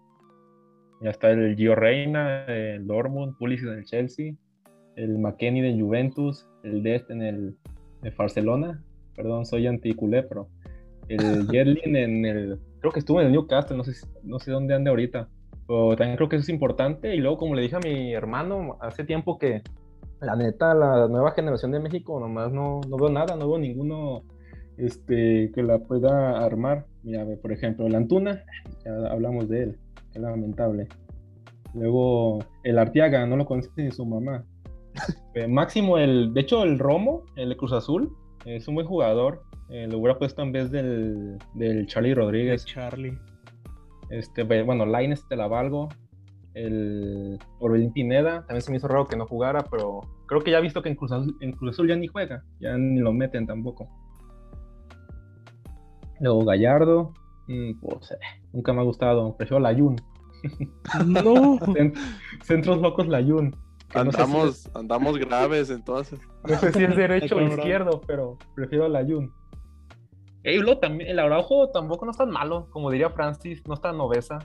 Ya 1.01 1.11
está 1.11 1.31
el 1.31 1.57
Gio 1.57 1.75
Reina, 1.75 2.45
el 2.47 2.87
Dortmund, 2.87 3.37
Pulisic 3.37 3.69
en 3.69 3.75
el 3.75 3.85
Chelsea, 3.85 4.35
el 4.97 5.19
McKenny 5.19 5.61
de 5.61 5.81
Juventus, 5.81 6.49
el 6.63 6.83
Dest 6.83 7.11
en 7.11 7.23
el 7.23 7.57
de 8.03 8.11
Barcelona. 8.11 8.83
Perdón, 9.15 9.45
soy 9.45 9.67
anticulé, 9.67 10.23
pero 10.23 10.49
el 11.09 11.47
Yerlin 11.53 11.97
en 11.97 12.25
el. 12.25 12.59
Creo 12.81 12.93
que 12.93 13.01
estuvo 13.01 13.21
en 13.21 13.27
el 13.27 13.33
Newcastle, 13.33 13.77
no 13.77 13.85
sé, 13.85 14.07
no 14.23 14.39
sé 14.39 14.51
dónde 14.51 14.75
ande 14.75 14.91
ahorita. 14.91 15.29
Pero 15.67 15.97
también 15.97 16.17
creo 16.17 16.29
que 16.29 16.37
eso 16.37 16.45
es 16.45 16.49
importante. 16.49 17.15
Y 17.15 17.19
luego, 17.19 17.39
como 17.39 17.55
le 17.55 17.63
dije 17.63 17.77
a 17.77 17.81
mi 17.81 18.13
hermano 18.13 18.79
hace 18.81 19.05
tiempo 19.05 19.39
que 19.39 19.63
la 20.21 20.37
neta, 20.37 20.75
la 20.75 21.09
nueva 21.09 21.33
generación 21.33 21.73
de 21.73 21.81
México 21.81 22.19
nomás 22.19 22.53
no, 22.53 22.81
no 22.89 22.97
veo 22.97 23.11
nada, 23.11 23.37
no 23.37 23.49
veo 23.49 23.59
ninguno 23.59 24.23
este, 24.79 25.51
que 25.55 25.63
la 25.63 25.79
pueda 25.79 26.45
armar. 26.45 26.87
Mira, 27.03 27.25
por 27.43 27.53
ejemplo, 27.53 27.87
el 27.87 27.95
Antuna, 27.95 28.43
ya 28.85 28.93
hablamos 29.11 29.49
de 29.49 29.63
él, 29.65 29.79
es 30.17 30.23
lamentable. 30.23 30.89
Luego, 31.75 32.39
el 32.65 32.79
Artiaga, 32.79 33.27
no 33.27 33.37
lo 33.37 33.47
conoce 33.47 33.71
ni 33.77 33.91
su 33.91 34.05
mamá. 34.05 34.45
Eh, 35.35 35.47
máximo, 35.47 35.99
el, 35.99 36.33
de 36.33 36.41
hecho, 36.41 36.63
el 36.63 36.79
Romo, 36.79 37.25
el 37.37 37.51
de 37.51 37.57
Cruz 37.59 37.75
Azul, 37.75 38.11
es 38.47 38.67
un 38.69 38.77
buen 38.77 38.87
jugador. 38.87 39.43
Eh, 39.69 39.87
lo 39.87 39.99
hubiera 39.99 40.19
puesto 40.19 40.41
en 40.41 40.51
vez 40.51 40.71
del, 40.71 41.37
del 41.53 41.87
Charlie 41.87 42.15
Rodríguez. 42.15 42.65
Charlie. 42.65 43.19
Este, 44.09 44.45
bueno, 44.45 44.87
Laines 44.87 45.29
te 45.29 45.37
la 45.37 45.47
valgo. 45.47 45.91
El 46.55 47.39
Orbelín 47.59 47.93
Pineda, 47.93 48.47
también 48.47 48.63
se 48.63 48.71
me 48.71 48.79
hizo 48.79 48.89
raro 48.89 49.07
que 49.07 49.17
no 49.17 49.27
jugara, 49.27 49.63
pero 49.71 50.01
creo 50.27 50.41
que 50.41 50.51
ya 50.51 50.59
he 50.59 50.63
visto 50.63 50.83
que 50.83 50.89
en 50.89 50.95
Cruz, 50.95 51.13
Azul, 51.13 51.87
ya 51.87 51.97
ni 51.97 52.07
juega, 52.07 52.45
ya 52.61 52.79
ni 52.79 52.99
lo 53.01 53.13
meten 53.13 53.47
tampoco. 53.47 53.91
Luego 56.19 56.47
Gallardo, 56.47 57.13
pues 57.47 58.11
eh, 58.13 58.19
nunca 58.53 58.73
me 58.73 58.81
ha 58.81 58.85
gustado, 58.85 59.37
prefiero 59.37 59.61
la 59.61 59.73
Yun. 59.73 59.97
No. 61.07 61.59
Centros 62.43 62.81
locos 62.81 63.09
la 63.09 63.21
Yun. 63.21 63.57
Andamos, 63.95 64.69
andamos 64.75 65.19
graves 65.19 65.71
entonces. 65.71 66.21
No 66.47 66.59
sé 66.59 66.73
si 66.73 66.85
es 66.85 66.97
derecho 66.97 67.37
o 67.37 67.41
izquierdo, 67.41 68.01
pero 68.07 68.37
prefiero 68.55 68.89
la 68.89 69.03
Yun. 69.03 69.33
Y 70.45 70.59
luego 70.59 70.79
también, 70.79 71.11
el 71.11 71.19
Araujo 71.19 71.71
tampoco 71.71 72.05
no 72.05 72.13
es 72.13 72.19
tan 72.19 72.31
malo, 72.31 72.69
como 72.71 72.91
diría 72.91 73.11
Francis, 73.11 73.67
no 73.67 73.75
es 73.75 73.81
tan 73.81 74.01
obesa. 74.01 74.39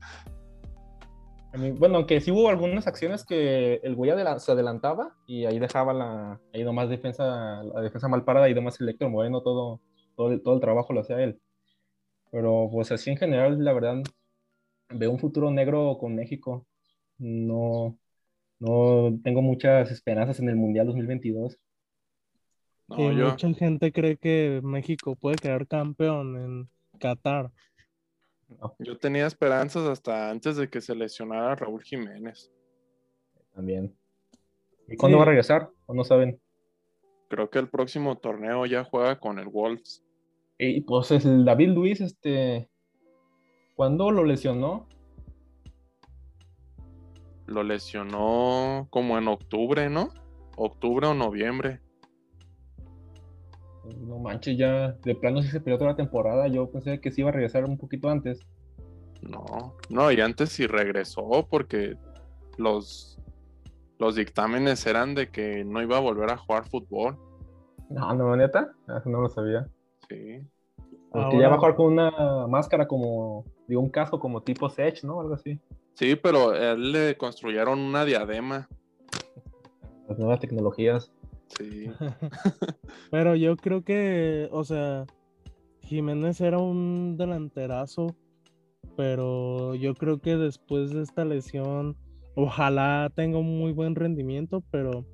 bueno, 1.78 1.98
aunque 1.98 2.22
sí 2.22 2.32
hubo 2.32 2.50
algunas 2.50 2.88
acciones 2.88 3.26
que 3.26 3.82
el 3.84 3.96
güey 3.96 4.12
se 4.38 4.52
adelantaba 4.52 5.16
y 5.26 5.46
ahí 5.46 5.60
dejaba 5.60 5.94
la, 5.94 6.40
ahí 6.54 6.64
nomás 6.64 6.90
defensa, 6.90 7.64
la 7.64 7.82
defensa 7.82 8.08
mal 8.08 8.24
parada 8.24 8.48
y 8.50 8.54
nomás 8.54 8.80
el 8.80 8.88
Héctor 8.90 9.10
Moreno 9.10 9.42
todo, 9.42 9.82
todo, 10.18 10.34
el, 10.34 10.42
todo 10.44 10.56
el 10.56 10.62
trabajo 10.62 10.94
lo 10.94 11.02
hacía 11.02 11.24
él. 11.24 11.40
Pero 12.32 12.70
pues 12.72 12.92
así 12.92 13.12
en 13.12 13.18
general, 13.18 13.64
la 13.64 13.74
verdad, 13.74 14.04
veo 14.90 15.12
un 15.12 15.20
futuro 15.20 15.52
negro 15.52 15.98
con 15.98 16.16
México. 16.16 16.68
No, 17.18 17.98
no 18.60 19.18
tengo 19.24 19.42
muchas 19.42 19.92
esperanzas 19.92 20.40
en 20.40 20.50
el 20.50 20.58
Mundial 20.58 20.88
2022 20.88 21.60
mucha 22.88 23.54
gente 23.54 23.92
cree 23.92 24.18
que 24.18 24.62
México 24.64 25.16
puede 25.16 25.36
quedar 25.36 25.68
campeón 25.68 26.38
en 26.38 27.00
Qatar. 27.00 27.52
Yo 28.80 28.98
tenía 28.98 29.28
esperanzas 29.28 29.88
hasta 29.88 30.30
antes 30.30 30.56
de 30.56 30.70
que 30.70 30.80
se 30.80 30.96
lesionara 30.96 31.56
Raúl 31.56 31.84
Jiménez. 31.84 32.52
También. 33.54 33.96
¿Y 34.88 34.96
cuándo 34.96 35.18
va 35.18 35.24
a 35.24 35.28
regresar? 35.28 35.70
¿O 35.86 35.94
no 35.94 36.04
saben? 36.06 36.40
Creo 37.30 37.50
que 37.50 37.60
el 37.60 37.70
próximo 37.70 38.18
torneo 38.18 38.66
ya 38.66 38.86
juega 38.86 39.20
con 39.20 39.38
el 39.38 39.48
Wolves. 39.48 40.06
Y 40.60 40.82
pues 40.82 41.12
el 41.12 41.46
David 41.46 41.70
Luis, 41.70 42.02
este. 42.02 42.70
¿Cuándo 43.76 44.10
lo 44.10 44.24
lesionó? 44.24 44.88
Lo 47.46 47.64
lesionó 47.64 48.88
como 48.90 49.18
en 49.18 49.28
octubre, 49.28 49.90
¿no? 49.90 50.10
Octubre 50.56 51.08
o 51.08 51.14
noviembre. 51.14 51.82
No 54.00 54.18
manches, 54.18 54.58
ya 54.58 54.92
de 54.92 55.16
plano 55.16 55.42
si 55.42 55.50
se 55.50 55.62
perdió 55.62 55.78
toda 55.78 55.92
la 55.92 55.96
temporada. 55.96 56.48
Yo 56.48 56.70
pensé 56.72 57.00
que 57.00 57.12
sí 57.12 57.22
iba 57.22 57.30
a 57.30 57.34
regresar 57.34 57.64
un 57.66 57.78
poquito 57.78 58.10
antes. 58.10 58.40
No, 59.22 59.76
no, 59.90 60.12
y 60.12 60.20
antes 60.22 60.50
sí 60.50 60.68
regresó 60.68 61.48
porque 61.50 61.96
los, 62.58 63.20
los 64.00 64.16
dictámenes 64.16 64.86
eran 64.86 65.16
de 65.16 65.30
que 65.30 65.64
no 65.64 65.82
iba 65.82 65.98
a 65.98 66.02
volver 66.02 66.32
a 66.32 66.38
jugar 66.38 66.68
fútbol. 66.68 67.18
No, 67.90 68.14
no, 68.14 68.36
neta, 68.36 68.72
ah, 68.88 69.02
no 69.06 69.22
lo 69.22 69.30
sabía. 69.30 69.68
Sí. 70.10 70.42
Porque 71.12 71.40
ya 71.40 71.50
va 71.50 71.56
a 71.56 71.58
jugar 71.58 71.76
con 71.76 71.94
una 71.94 72.48
máscara 72.48 72.88
como, 72.88 73.46
digo, 73.68 73.82
un 73.82 73.90
casco 73.90 74.20
como 74.20 74.42
tipo 74.42 74.70
Sech, 74.70 75.04
¿no? 75.04 75.22
Algo 75.22 75.34
así. 75.34 75.60
Sí, 75.94 76.16
pero 76.16 76.54
él 76.54 76.92
le 76.92 77.18
construyeron 77.18 77.80
una 77.80 78.06
diadema. 78.06 78.68
Las 80.08 80.20
nuevas 80.20 80.40
tecnologías. 80.40 81.12
Sí. 81.58 81.90
Pero 83.12 83.36
yo 83.36 83.56
creo 83.56 83.82
que, 83.82 84.50
o 84.52 84.64
sea, 84.66 85.06
Jiménez 85.82 86.42
era 86.42 86.58
un 86.58 87.16
delanterazo, 87.18 88.16
pero 88.98 89.74
yo 89.76 89.94
creo 89.94 90.20
que 90.20 90.36
después 90.36 90.92
de 90.92 91.04
esta 91.04 91.24
lesión, 91.24 91.96
ojalá 92.36 93.10
tenga 93.16 93.38
un 93.38 93.58
muy 93.58 93.72
buen 93.72 93.96
rendimiento, 93.96 94.62
pero 94.72 95.06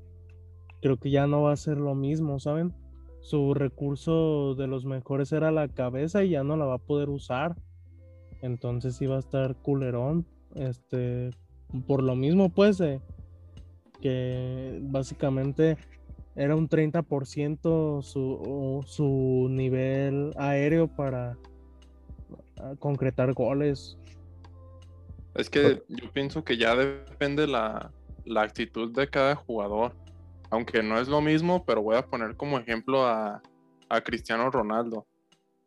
creo 0.81 0.97
que 0.97 1.11
ya 1.11 1.27
no 1.27 1.43
va 1.43 1.53
a 1.53 1.57
ser 1.57 1.77
lo 1.77 1.93
mismo, 1.93 2.39
¿saben? 2.39 2.73
Su 3.23 3.53
recurso 3.53 4.53
de 4.53 4.67
los 4.67 4.83
mejores 4.83 5.31
era 5.31 5.49
la 5.49 5.69
cabeza 5.69 6.25
y 6.25 6.31
ya 6.31 6.43
no 6.43 6.57
la 6.57 6.65
va 6.65 6.75
a 6.75 6.77
poder 6.77 7.09
usar. 7.09 7.55
Entonces 8.41 9.01
iba 9.01 9.15
a 9.15 9.19
estar 9.19 9.55
culerón. 9.55 10.25
Este, 10.55 11.31
por 11.87 12.03
lo 12.03 12.17
mismo, 12.17 12.49
pues, 12.49 12.83
que 14.01 14.79
básicamente 14.83 15.77
era 16.35 16.53
un 16.53 16.67
30% 16.67 18.01
su, 18.01 18.83
su 18.85 19.47
nivel 19.49 20.33
aéreo 20.35 20.89
para 20.89 21.37
ah, 22.59 22.73
concretar 22.77 23.33
goles. 23.33 23.97
Es 25.35 25.49
que 25.49 25.81
yo 25.87 26.11
pienso 26.11 26.43
que 26.43 26.57
ya 26.57 26.75
depende 26.75 27.47
la, 27.47 27.89
la 28.25 28.41
actitud 28.41 28.91
de 28.93 29.07
cada 29.07 29.35
jugador. 29.35 29.93
Aunque 30.53 30.83
no 30.83 30.99
es 30.99 31.07
lo 31.07 31.19
mismo, 31.19 31.65
pero 31.65 31.81
voy 31.81 31.95
a 31.95 32.05
poner 32.05 32.35
como 32.37 32.59
ejemplo 32.59 33.05
a, 33.07 33.41
a 33.89 34.01
Cristiano 34.01 34.49
Ronaldo. 34.51 35.05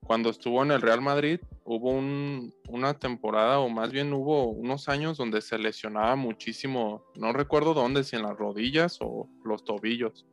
cuando 0.07 0.31
estuvo 0.31 0.63
en 0.63 0.71
el 0.71 0.81
Real 0.81 1.01
Madrid, 1.01 1.41
hubo 1.65 1.91
un- 1.91 2.55
una 2.69 2.95
temporada, 2.95 3.59
o 3.59 3.69
más 3.69 3.91
bien 3.91 4.13
hubo 4.13 4.47
unos 4.47 4.89
años 4.89 5.17
donde 5.19 5.41
se 5.41 5.59
lesionaba 5.59 6.15
muchísimo, 6.15 7.03
no 7.17 7.33
recuerdo 7.33 7.75
dónde, 7.75 8.05
si 8.05 8.15
en 8.15 8.23
las 8.23 8.37
rodillas 8.39 8.99
o 9.01 9.29
los 9.45 9.65
tobillos. 9.65 10.25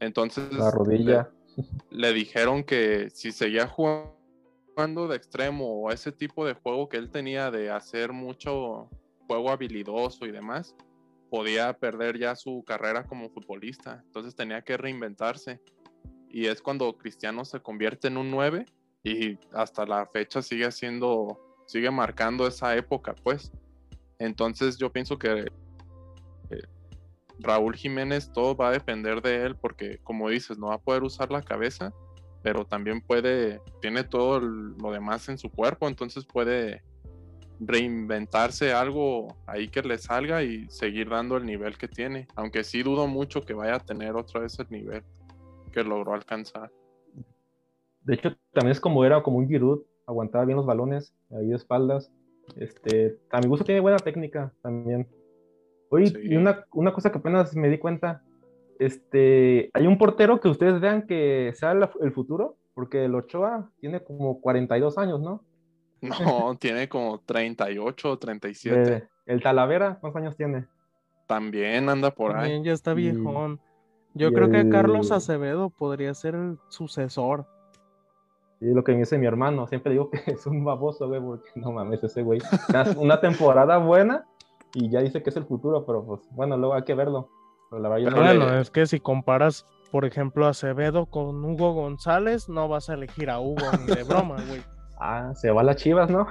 Entonces 0.00 0.52
La 0.52 0.70
rodilla. 0.70 1.30
le, 1.90 2.08
le 2.08 2.12
dijeron 2.12 2.62
que 2.64 3.08
si 3.08 3.32
seguía 3.32 3.66
jugando 3.66 5.08
de 5.08 5.16
extremo 5.16 5.64
o 5.80 5.90
ese 5.90 6.12
tipo 6.12 6.44
de 6.44 6.52
juego 6.52 6.90
que 6.90 6.98
él 6.98 7.08
tenía 7.10 7.50
de 7.50 7.70
hacer 7.70 8.12
mucho 8.12 8.90
juego 9.26 9.50
habilidoso 9.50 10.26
y 10.26 10.32
demás, 10.32 10.76
podía 11.30 11.72
perder 11.72 12.18
ya 12.18 12.34
su 12.34 12.64
carrera 12.64 13.04
como 13.04 13.30
futbolista. 13.30 14.02
Entonces 14.04 14.34
tenía 14.34 14.62
que 14.62 14.76
reinventarse. 14.76 15.60
Y 16.28 16.46
es 16.46 16.60
cuando 16.60 16.96
Cristiano 16.96 17.44
se 17.44 17.60
convierte 17.60 18.08
en 18.08 18.16
un 18.16 18.30
9 18.30 18.66
y 19.04 19.38
hasta 19.52 19.86
la 19.86 20.06
fecha 20.06 20.42
sigue 20.42 20.66
haciendo, 20.66 21.38
sigue 21.66 21.90
marcando 21.90 22.46
esa 22.46 22.76
época, 22.76 23.14
pues. 23.22 23.52
Entonces 24.18 24.76
yo 24.76 24.92
pienso 24.92 25.18
que 25.18 25.46
eh, 26.50 26.62
Raúl 27.38 27.76
Jiménez 27.76 28.30
todo 28.32 28.56
va 28.56 28.68
a 28.68 28.72
depender 28.72 29.22
de 29.22 29.46
él 29.46 29.56
porque 29.56 29.98
como 30.02 30.28
dices, 30.28 30.58
no 30.58 30.68
va 30.68 30.74
a 30.74 30.82
poder 30.82 31.02
usar 31.02 31.30
la 31.30 31.42
cabeza, 31.42 31.92
pero 32.42 32.64
también 32.64 33.00
puede, 33.00 33.60
tiene 33.80 34.04
todo 34.04 34.40
lo 34.40 34.90
demás 34.92 35.28
en 35.28 35.38
su 35.38 35.50
cuerpo, 35.50 35.88
entonces 35.88 36.24
puede 36.24 36.82
reinventarse 37.60 38.72
algo 38.72 39.36
ahí 39.46 39.68
que 39.68 39.82
le 39.82 39.98
salga 39.98 40.42
y 40.42 40.68
seguir 40.70 41.08
dando 41.08 41.36
el 41.36 41.44
nivel 41.44 41.76
que 41.76 41.88
tiene, 41.88 42.28
aunque 42.36 42.64
sí 42.64 42.82
dudo 42.82 43.06
mucho 43.06 43.42
que 43.42 43.54
vaya 43.54 43.76
a 43.76 43.80
tener 43.80 44.14
otra 44.16 44.40
vez 44.40 44.58
el 44.58 44.66
nivel 44.70 45.02
que 45.72 45.82
logró 45.84 46.14
alcanzar. 46.14 46.70
De 48.02 48.14
hecho, 48.14 48.36
también 48.52 48.72
es 48.72 48.80
como 48.80 49.04
era 49.04 49.22
como 49.22 49.38
un 49.38 49.48
Giroud, 49.48 49.82
aguantaba 50.06 50.44
bien 50.44 50.56
los 50.56 50.66
balones, 50.66 51.14
ahí 51.30 51.48
de 51.48 51.56
espaldas. 51.56 52.10
Este, 52.56 53.18
a 53.30 53.40
mi 53.40 53.48
gusto 53.48 53.64
tiene 53.64 53.80
buena 53.80 53.98
técnica 53.98 54.52
también. 54.62 55.06
Oye, 55.90 56.06
Sí. 56.06 56.18
y 56.22 56.36
una, 56.36 56.64
una 56.72 56.92
cosa 56.92 57.10
que 57.12 57.18
apenas 57.18 57.54
me 57.54 57.68
di 57.68 57.78
cuenta, 57.78 58.22
este, 58.78 59.70
hay 59.74 59.86
un 59.86 59.98
portero 59.98 60.40
que 60.40 60.48
ustedes 60.48 60.80
vean 60.80 61.06
que 61.06 61.52
sea 61.54 61.72
el 62.00 62.12
futuro, 62.12 62.56
porque 62.74 63.04
el 63.04 63.14
Ochoa 63.14 63.70
tiene 63.80 64.02
como 64.02 64.40
42 64.40 64.96
años, 64.98 65.20
¿no? 65.20 65.42
No, 66.00 66.56
tiene 66.60 66.88
como 66.88 67.20
38 67.20 68.10
o 68.10 68.18
37. 68.18 68.78
De- 68.80 69.08
el 69.26 69.42
Talavera, 69.42 69.98
¿cuántos 70.00 70.20
años 70.22 70.36
tiene? 70.36 70.66
También 71.26 71.88
anda 71.90 72.10
por 72.10 72.30
ahí. 72.32 72.36
También 72.42 72.64
ya 72.64 72.72
está 72.72 72.94
viejón. 72.94 73.60
Yo 74.14 74.28
y 74.28 74.32
creo 74.32 74.50
que 74.50 74.68
Carlos 74.70 75.12
Acevedo 75.12 75.68
podría 75.70 76.14
ser 76.14 76.34
el 76.34 76.58
sucesor. 76.68 77.46
Y 78.60 78.66
lo 78.72 78.82
que 78.82 78.92
me 78.92 78.98
dice 79.00 79.18
mi 79.18 79.26
hermano, 79.26 79.66
siempre 79.68 79.92
digo 79.92 80.10
que 80.10 80.18
es 80.32 80.46
un 80.46 80.64
baboso, 80.64 81.06
güey, 81.08 81.20
porque 81.20 81.50
no 81.56 81.72
mames, 81.72 82.02
ese 82.02 82.22
güey. 82.22 82.40
Una- 82.96 83.20
temporada 83.20 83.76
buena 83.78 84.24
y 84.74 84.90
ya 84.90 85.00
dice 85.00 85.22
que 85.22 85.30
es 85.30 85.36
el 85.36 85.44
futuro, 85.44 85.84
pero 85.84 86.04
pues 86.04 86.20
bueno, 86.30 86.56
luego 86.56 86.74
hay 86.74 86.82
que 86.84 86.94
verlo. 86.94 87.28
Pero 87.70 87.82
la 87.82 87.88
verdad 87.90 88.04
yo 88.04 88.10
no 88.10 88.16
Pero 88.16 88.32
le- 88.32 88.38
Bueno, 88.38 88.58
es 88.60 88.70
que 88.70 88.86
si 88.86 88.98
comparas, 88.98 89.66
por 89.92 90.06
ejemplo, 90.06 90.46
a 90.46 90.50
Acevedo 90.50 91.06
con 91.06 91.44
Hugo 91.44 91.74
González, 91.74 92.48
no 92.48 92.66
vas 92.68 92.88
a 92.88 92.94
elegir 92.94 93.28
a 93.28 93.40
Hugo 93.40 93.66
ni 93.86 93.94
de 93.94 94.04
broma, 94.04 94.36
güey. 94.48 94.62
Ah, 95.00 95.32
se 95.34 95.50
va 95.50 95.60
a 95.60 95.64
las 95.64 95.76
chivas, 95.76 96.10
¿no? 96.10 96.26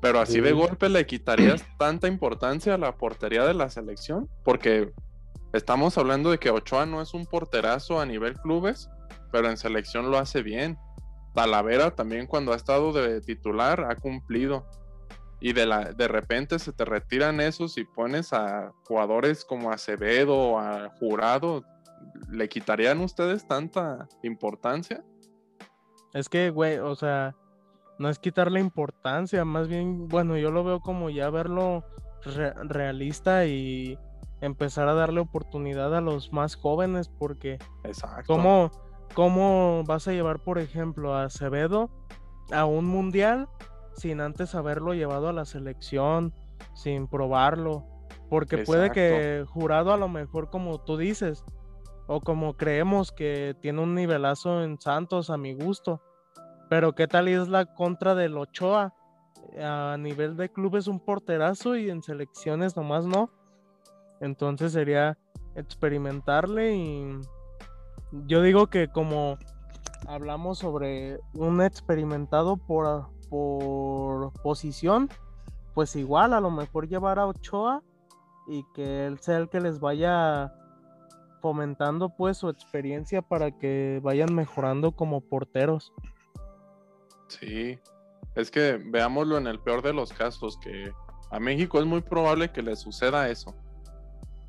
Pero 0.00 0.20
así 0.20 0.40
de 0.40 0.52
golpe 0.52 0.88
le 0.88 1.04
quitarías 1.04 1.64
tanta 1.78 2.08
importancia 2.08 2.74
a 2.74 2.78
la 2.78 2.96
portería 2.96 3.44
de 3.44 3.54
la 3.54 3.68
selección, 3.68 4.30
porque 4.44 4.92
estamos 5.52 5.98
hablando 5.98 6.30
de 6.30 6.38
que 6.38 6.50
Ochoa 6.50 6.86
no 6.86 7.02
es 7.02 7.12
un 7.12 7.26
porterazo 7.26 8.00
a 8.00 8.06
nivel 8.06 8.34
clubes, 8.34 8.88
pero 9.30 9.50
en 9.50 9.58
selección 9.58 10.10
lo 10.10 10.18
hace 10.18 10.42
bien. 10.42 10.78
Talavera 11.34 11.94
también 11.94 12.26
cuando 12.26 12.52
ha 12.52 12.56
estado 12.56 12.92
de 12.92 13.20
titular 13.20 13.86
ha 13.90 13.96
cumplido. 13.96 14.66
Y 15.42 15.54
de, 15.54 15.64
la, 15.64 15.92
de 15.92 16.08
repente 16.08 16.58
se 16.58 16.72
te 16.72 16.84
retiran 16.84 17.40
esos 17.40 17.78
y 17.78 17.84
pones 17.84 18.32
a 18.32 18.72
jugadores 18.84 19.44
como 19.44 19.70
Acevedo 19.70 20.36
o 20.36 20.58
a 20.58 20.90
Jurado. 20.98 21.62
¿Le 22.30 22.48
quitarían 22.48 23.00
ustedes 23.00 23.46
tanta 23.46 24.06
importancia? 24.22 25.02
Es 26.12 26.28
que, 26.28 26.50
güey, 26.50 26.78
o 26.78 26.94
sea, 26.94 27.36
no 28.00 28.08
es 28.08 28.18
quitarle 28.18 28.60
importancia, 28.60 29.44
más 29.44 29.68
bien, 29.68 30.08
bueno, 30.08 30.38
yo 30.38 30.50
lo 30.50 30.64
veo 30.64 30.80
como 30.80 31.10
ya 31.10 31.28
verlo 31.28 31.84
re- 32.22 32.54
realista 32.64 33.44
y 33.44 33.98
empezar 34.40 34.88
a 34.88 34.94
darle 34.94 35.20
oportunidad 35.20 35.94
a 35.94 36.00
los 36.00 36.32
más 36.32 36.56
jóvenes, 36.56 37.10
porque 37.10 37.58
Exacto. 37.84 38.24
¿cómo, 38.26 38.70
cómo 39.14 39.84
vas 39.86 40.08
a 40.08 40.12
llevar, 40.12 40.42
por 40.42 40.58
ejemplo, 40.58 41.14
a 41.14 41.24
Acevedo 41.24 41.90
a 42.50 42.64
un 42.64 42.86
mundial 42.86 43.48
sin 43.94 44.22
antes 44.22 44.54
haberlo 44.54 44.94
llevado 44.94 45.28
a 45.28 45.34
la 45.34 45.44
selección, 45.44 46.32
sin 46.74 47.06
probarlo? 47.06 47.84
Porque 48.30 48.58
puede 48.58 48.92
que 48.92 49.44
jurado 49.46 49.92
a 49.92 49.98
lo 49.98 50.08
mejor 50.08 50.48
como 50.48 50.78
tú 50.78 50.96
dices, 50.96 51.44
o 52.06 52.22
como 52.22 52.56
creemos 52.56 53.12
que 53.12 53.54
tiene 53.60 53.82
un 53.82 53.94
nivelazo 53.94 54.64
en 54.64 54.80
Santos 54.80 55.28
a 55.28 55.36
mi 55.36 55.52
gusto. 55.52 56.00
Pero 56.70 56.94
qué 56.94 57.08
tal 57.08 57.26
es 57.26 57.48
la 57.48 57.66
contra 57.66 58.14
del 58.14 58.38
Ochoa. 58.38 58.94
A 59.60 59.96
nivel 59.98 60.36
de 60.36 60.48
club 60.48 60.76
es 60.76 60.86
un 60.86 61.00
porterazo 61.00 61.76
y 61.76 61.90
en 61.90 62.00
selecciones 62.00 62.76
nomás 62.76 63.04
no. 63.04 63.30
Entonces 64.20 64.72
sería 64.72 65.18
experimentarle 65.56 66.76
y 66.76 67.20
yo 68.26 68.40
digo 68.42 68.68
que 68.68 68.86
como 68.86 69.36
hablamos 70.06 70.58
sobre 70.58 71.18
un 71.34 71.60
experimentado 71.60 72.56
por, 72.56 73.08
por 73.28 74.32
posición, 74.42 75.08
pues 75.74 75.96
igual 75.96 76.34
a 76.34 76.40
lo 76.40 76.52
mejor 76.52 76.86
llevar 76.86 77.18
a 77.18 77.26
Ochoa 77.26 77.82
y 78.46 78.64
que 78.74 79.06
él 79.06 79.18
sea 79.18 79.38
el 79.38 79.48
que 79.48 79.60
les 79.60 79.80
vaya 79.80 80.52
fomentando 81.40 82.10
pues 82.10 82.36
su 82.36 82.48
experiencia 82.48 83.22
para 83.22 83.50
que 83.58 83.98
vayan 84.04 84.32
mejorando 84.34 84.92
como 84.92 85.20
porteros. 85.20 85.92
Sí, 87.38 87.78
es 88.34 88.50
que 88.50 88.76
veámoslo 88.84 89.38
en 89.38 89.46
el 89.46 89.60
peor 89.60 89.82
de 89.82 89.92
los 89.92 90.12
casos, 90.12 90.58
que 90.58 90.92
a 91.30 91.38
México 91.40 91.78
es 91.78 91.86
muy 91.86 92.00
probable 92.02 92.50
que 92.52 92.60
le 92.62 92.74
suceda 92.76 93.28
eso. 93.30 93.54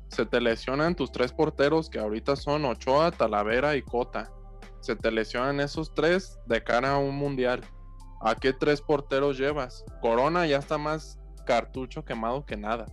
Se 0.08 0.26
te 0.26 0.40
lesionan 0.40 0.94
tus 0.94 1.10
tres 1.12 1.32
porteros, 1.32 1.88
que 1.88 1.98
ahorita 2.00 2.36
son 2.36 2.64
Ochoa, 2.64 3.10
Talavera 3.12 3.76
y 3.76 3.82
Cota. 3.82 4.30
Se 4.80 4.96
te 4.96 5.10
lesionan 5.10 5.60
esos 5.60 5.94
tres 5.94 6.38
de 6.46 6.62
cara 6.62 6.94
a 6.94 6.98
un 6.98 7.16
mundial. 7.16 7.62
¿A 8.20 8.34
qué 8.34 8.52
tres 8.52 8.82
porteros 8.82 9.38
llevas? 9.38 9.84
Corona 10.00 10.44
ya 10.46 10.58
está 10.58 10.76
más 10.76 11.18
cartucho 11.46 12.04
quemado 12.04 12.44
que 12.44 12.56
nada. 12.56 12.86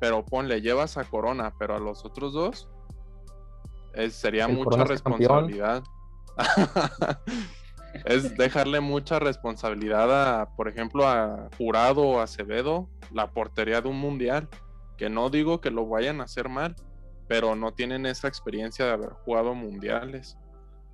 Pero 0.00 0.24
ponle, 0.24 0.60
llevas 0.60 0.96
a 0.96 1.04
Corona, 1.04 1.52
pero 1.58 1.76
a 1.76 1.78
los 1.78 2.04
otros 2.04 2.32
dos 2.32 2.68
es- 3.94 4.14
sería 4.14 4.46
El 4.46 4.56
mucha 4.56 4.82
responsabilidad. 4.84 5.82
es 8.04 8.36
dejarle 8.36 8.80
mucha 8.80 9.18
responsabilidad 9.18 10.40
a, 10.40 10.54
por 10.56 10.68
ejemplo, 10.68 11.06
a 11.06 11.48
Jurado 11.58 12.02
o 12.02 12.20
Acevedo, 12.20 12.88
la 13.12 13.30
portería 13.32 13.80
de 13.80 13.88
un 13.88 13.98
mundial. 13.98 14.48
Que 14.96 15.08
no 15.10 15.30
digo 15.30 15.60
que 15.60 15.70
lo 15.70 15.86
vayan 15.86 16.20
a 16.20 16.24
hacer 16.24 16.48
mal, 16.48 16.76
pero 17.28 17.56
no 17.56 17.72
tienen 17.74 18.06
esa 18.06 18.28
experiencia 18.28 18.84
de 18.84 18.92
haber 18.92 19.10
jugado 19.24 19.54
mundiales. 19.54 20.36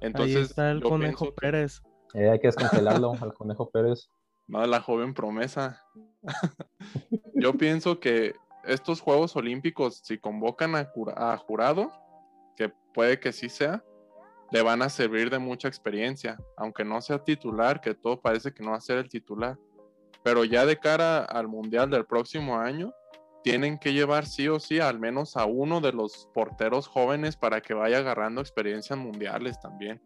Entonces, 0.00 0.37
Ahí 0.37 0.42
está 0.42 0.70
el 0.70 0.82
Conejo 0.82 1.26
que- 1.26 1.32
Pérez. 1.32 1.82
Eh, 2.14 2.30
hay 2.30 2.38
que 2.38 2.48
descongelarlo 2.48 3.14
al 3.20 3.34
Conejo 3.34 3.68
Pérez. 3.70 4.08
No, 4.46 4.64
la 4.66 4.80
joven 4.80 5.12
promesa. 5.12 5.82
Yo 7.34 7.52
pienso 7.54 8.00
que 8.00 8.34
estos 8.64 9.00
Juegos 9.00 9.37
Olímpicos, 9.37 10.00
si 10.04 10.18
convocan 10.18 10.74
a, 10.74 10.90
a 11.16 11.37
jurado, 11.37 11.92
que 12.56 12.72
puede 12.94 13.20
que 13.20 13.32
sí 13.32 13.48
sea, 13.48 13.84
le 14.50 14.62
van 14.62 14.82
a 14.82 14.88
servir 14.88 15.30
de 15.30 15.38
mucha 15.38 15.68
experiencia, 15.68 16.38
aunque 16.56 16.84
no 16.84 17.00
sea 17.00 17.22
titular, 17.22 17.80
que 17.80 17.94
todo 17.94 18.20
parece 18.20 18.52
que 18.52 18.62
no 18.62 18.70
va 18.70 18.76
a 18.76 18.80
ser 18.80 18.98
el 18.98 19.08
titular. 19.08 19.58
Pero 20.22 20.44
ya 20.44 20.66
de 20.66 20.78
cara 20.78 21.24
al 21.24 21.48
Mundial 21.48 21.90
del 21.90 22.06
próximo 22.06 22.58
año, 22.58 22.92
tienen 23.42 23.78
que 23.78 23.92
llevar 23.92 24.26
sí 24.26 24.48
o 24.48 24.58
sí 24.58 24.80
al 24.80 24.98
menos 24.98 25.37
a 25.37 25.44
uno 25.44 25.80
de 25.80 25.92
los 25.92 26.28
porteros 26.34 26.88
jóvenes 26.88 27.37
para 27.37 27.61
que 27.61 27.72
vaya 27.72 27.98
agarrando 27.98 28.40
experiencias 28.40 28.98
mundiales 28.98 29.61
también 29.61 30.02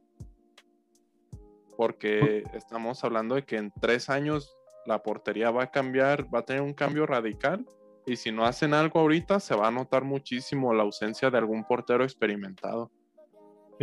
porque 1.77 2.45
estamos 2.53 3.03
hablando 3.03 3.35
de 3.35 3.45
que 3.45 3.57
en 3.57 3.73
tres 3.81 4.09
años 4.09 4.57
la 4.87 5.03
portería 5.03 5.51
va 5.51 5.65
a 5.65 5.71
cambiar, 5.73 6.33
va 6.33 6.39
a 6.39 6.45
tener 6.45 6.63
un 6.63 6.75
cambio 6.75 7.07
radical 7.07 7.67
y 8.07 8.17
si 8.17 8.31
no 8.31 8.45
hacen 8.45 8.73
algo 8.73 9.01
ahorita 9.01 9.41
se 9.41 9.57
va 9.57 9.69
a 9.69 9.73
notar 9.73 10.05
muchísimo 10.05 10.73
la 10.75 10.83
ausencia 10.83 11.29
de 11.31 11.39
algún 11.39 11.65
portero 11.65 12.05
experimentado. 12.05 12.91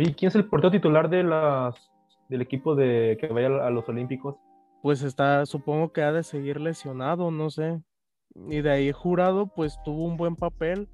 ¿Y 0.02 0.14
quién 0.14 0.28
es 0.28 0.34
el 0.34 0.46
portero 0.46 0.70
titular 0.70 1.10
de 1.10 1.22
las, 1.22 1.92
del 2.30 2.40
equipo 2.40 2.74
de 2.74 3.18
que 3.20 3.26
vaya 3.26 3.48
a 3.66 3.68
los 3.68 3.86
Olímpicos? 3.86 4.36
Pues 4.82 5.02
está, 5.02 5.44
supongo 5.44 5.92
que 5.92 6.00
ha 6.00 6.10
de 6.10 6.22
seguir 6.22 6.58
lesionado, 6.58 7.30
no 7.30 7.50
sé. 7.50 7.82
Y 8.48 8.62
de 8.62 8.70
ahí 8.70 8.92
jurado, 8.92 9.48
pues 9.48 9.78
tuvo 9.84 10.06
un 10.06 10.16
buen 10.16 10.36
papel 10.36 10.88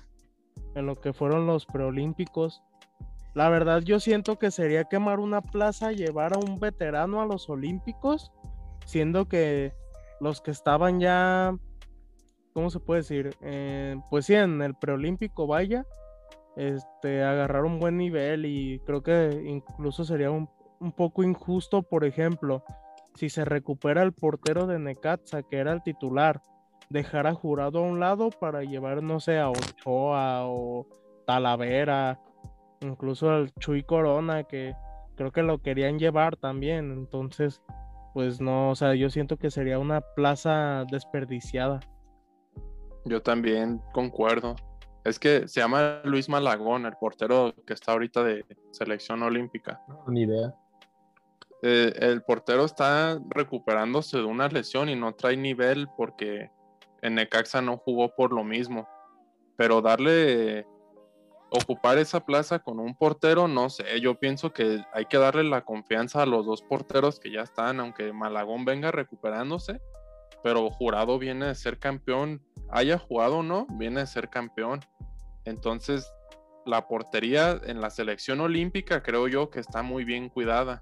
en 0.75 0.87
lo 0.87 0.97
que 0.97 1.12
fueron 1.12 1.47
los 1.47 1.66
preolímpicos. 1.66 2.64
La 3.33 3.49
verdad, 3.49 3.83
yo 3.83 4.01
siento 4.01 4.40
que 4.40 4.51
sería 4.51 4.85
quemar 4.85 5.21
una 5.21 5.40
plaza, 5.40 5.92
llevar 5.92 6.35
a 6.35 6.38
un 6.40 6.59
veterano 6.59 7.21
a 7.21 7.27
los 7.27 7.49
Olímpicos, 7.49 8.33
siendo 8.87 9.29
que 9.29 9.73
los 10.21 10.40
que 10.40 10.51
estaban 10.51 10.99
ya, 10.99 11.57
¿cómo 12.55 12.71
se 12.71 12.81
puede 12.81 13.03
decir? 13.03 13.37
Eh, 13.40 14.01
pues 14.11 14.27
sí, 14.27 14.35
en 14.35 14.62
el 14.62 14.75
preolímpico, 14.75 15.47
vaya, 15.47 15.87
este, 16.57 17.23
agarrar 17.23 17.64
un 17.64 17.79
buen 17.79 17.97
nivel 17.97 18.47
y 18.47 18.81
creo 18.81 19.03
que 19.03 19.42
incluso 19.47 20.05
sería 20.05 20.31
un, 20.31 20.49
un 20.81 20.92
poco 20.92 21.23
injusto, 21.23 21.83
por 21.83 22.05
ejemplo, 22.05 22.64
si 23.14 23.29
se 23.29 23.45
recupera 23.45 24.03
el 24.03 24.12
portero 24.12 24.66
de 24.66 24.79
Necaxa, 24.79 25.42
que 25.42 25.59
era 25.59 25.73
el 25.73 25.83
titular, 25.83 26.42
dejar 26.90 27.27
a 27.27 27.35
Jurado 27.35 27.81
a 27.81 27.83
un 27.83 28.01
lado 28.01 28.31
para 28.31 28.62
llevar, 28.62 29.03
no 29.03 29.21
sé, 29.21 29.38
a 29.38 29.51
Ochoa 29.51 30.47
o 30.47 30.87
Talavera, 31.27 32.21
incluso 32.81 33.31
al 33.31 33.53
Chuy 33.55 33.83
Corona, 33.83 34.45
que 34.45 34.75
creo 35.16 35.33
que 35.33 35.42
lo 35.42 35.59
querían 35.59 35.99
llevar 35.99 36.37
también. 36.37 36.92
Entonces, 36.92 37.62
pues 38.14 38.40
no, 38.40 38.71
o 38.71 38.75
sea, 38.75 38.95
yo 38.95 39.11
siento 39.11 39.37
que 39.37 39.51
sería 39.51 39.79
una 39.79 40.01
plaza 40.01 40.85
desperdiciada. 40.90 41.81
Yo 43.05 43.23
también 43.23 43.81
concuerdo. 43.92 44.57
Es 45.07 45.21
que 45.21 45.47
se 45.47 45.61
llama 45.61 46.01
Luis 46.03 46.29
Malagón, 46.29 46.85
el 46.85 46.97
portero 46.97 47.55
que 47.64 47.75
está 47.75 47.92
ahorita 47.92 48.25
de 48.25 48.45
selección 48.73 49.23
olímpica. 49.23 49.81
No, 49.87 50.05
ni 50.09 50.23
idea. 50.23 50.53
Eh, 51.62 51.92
el 52.01 52.23
portero 52.23 52.64
está 52.64 53.16
recuperándose 53.29 54.16
de 54.16 54.25
una 54.25 54.49
lesión 54.49 54.88
y 54.88 54.97
no 54.97 55.14
trae 55.14 55.37
nivel 55.37 55.87
porque 55.97 56.51
en 57.03 57.14
Necaxa 57.14 57.62
no 57.62 57.77
jugó 57.77 58.16
por 58.16 58.33
lo 58.33 58.42
mismo. 58.42 58.88
Pero 59.57 59.81
darle, 59.81 60.66
ocupar 61.51 61.99
esa 61.99 62.27
plaza 62.27 62.59
con 62.59 62.81
un 62.81 62.97
portero, 62.97 63.47
no 63.47 63.71
sé, 63.71 64.01
yo 64.01 64.19
pienso 64.19 64.53
que 64.53 64.85
hay 64.92 65.05
que 65.05 65.19
darle 65.19 65.45
la 65.45 65.64
confianza 65.64 66.23
a 66.23 66.27
los 66.27 66.45
dos 66.45 66.62
porteros 66.62 67.21
que 67.21 67.31
ya 67.31 67.42
están, 67.42 67.79
aunque 67.79 68.12
Malagón 68.12 68.64
venga 68.64 68.90
recuperándose, 68.90 69.81
pero 70.42 70.70
Jurado 70.70 71.18
viene 71.18 71.46
de 71.46 71.55
ser 71.55 71.79
campeón, 71.79 72.42
haya 72.70 72.99
jugado 72.99 73.38
o 73.38 73.42
no, 73.42 73.66
viene 73.70 74.01
de 74.01 74.07
ser 74.07 74.29
campeón. 74.29 74.81
Entonces, 75.44 76.12
la 76.64 76.88
portería 76.88 77.61
en 77.64 77.81
la 77.81 77.90
selección 77.90 78.40
olímpica 78.40 79.03
creo 79.03 79.29
yo 79.29 79.51
que 79.51 79.61
está 79.61 79.83
muy 79.83 80.05
bien 80.05 80.29
cuidada. 80.29 80.81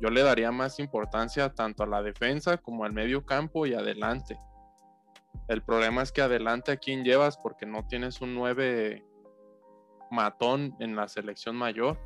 Yo 0.00 0.10
le 0.10 0.22
daría 0.22 0.52
más 0.52 0.78
importancia 0.78 1.54
tanto 1.54 1.82
a 1.82 1.86
la 1.86 2.02
defensa 2.02 2.58
como 2.58 2.84
al 2.84 2.92
medio 2.92 3.24
campo 3.24 3.66
y 3.66 3.74
adelante. 3.74 4.38
El 5.48 5.62
problema 5.62 6.02
es 6.02 6.12
que 6.12 6.22
adelante 6.22 6.72
a 6.72 6.76
quién 6.76 7.04
llevas 7.04 7.36
porque 7.36 7.66
no 7.66 7.86
tienes 7.86 8.20
un 8.20 8.34
9 8.34 9.04
matón 10.10 10.74
en 10.80 10.96
la 10.96 11.08
selección 11.08 11.56
mayor. 11.56 11.98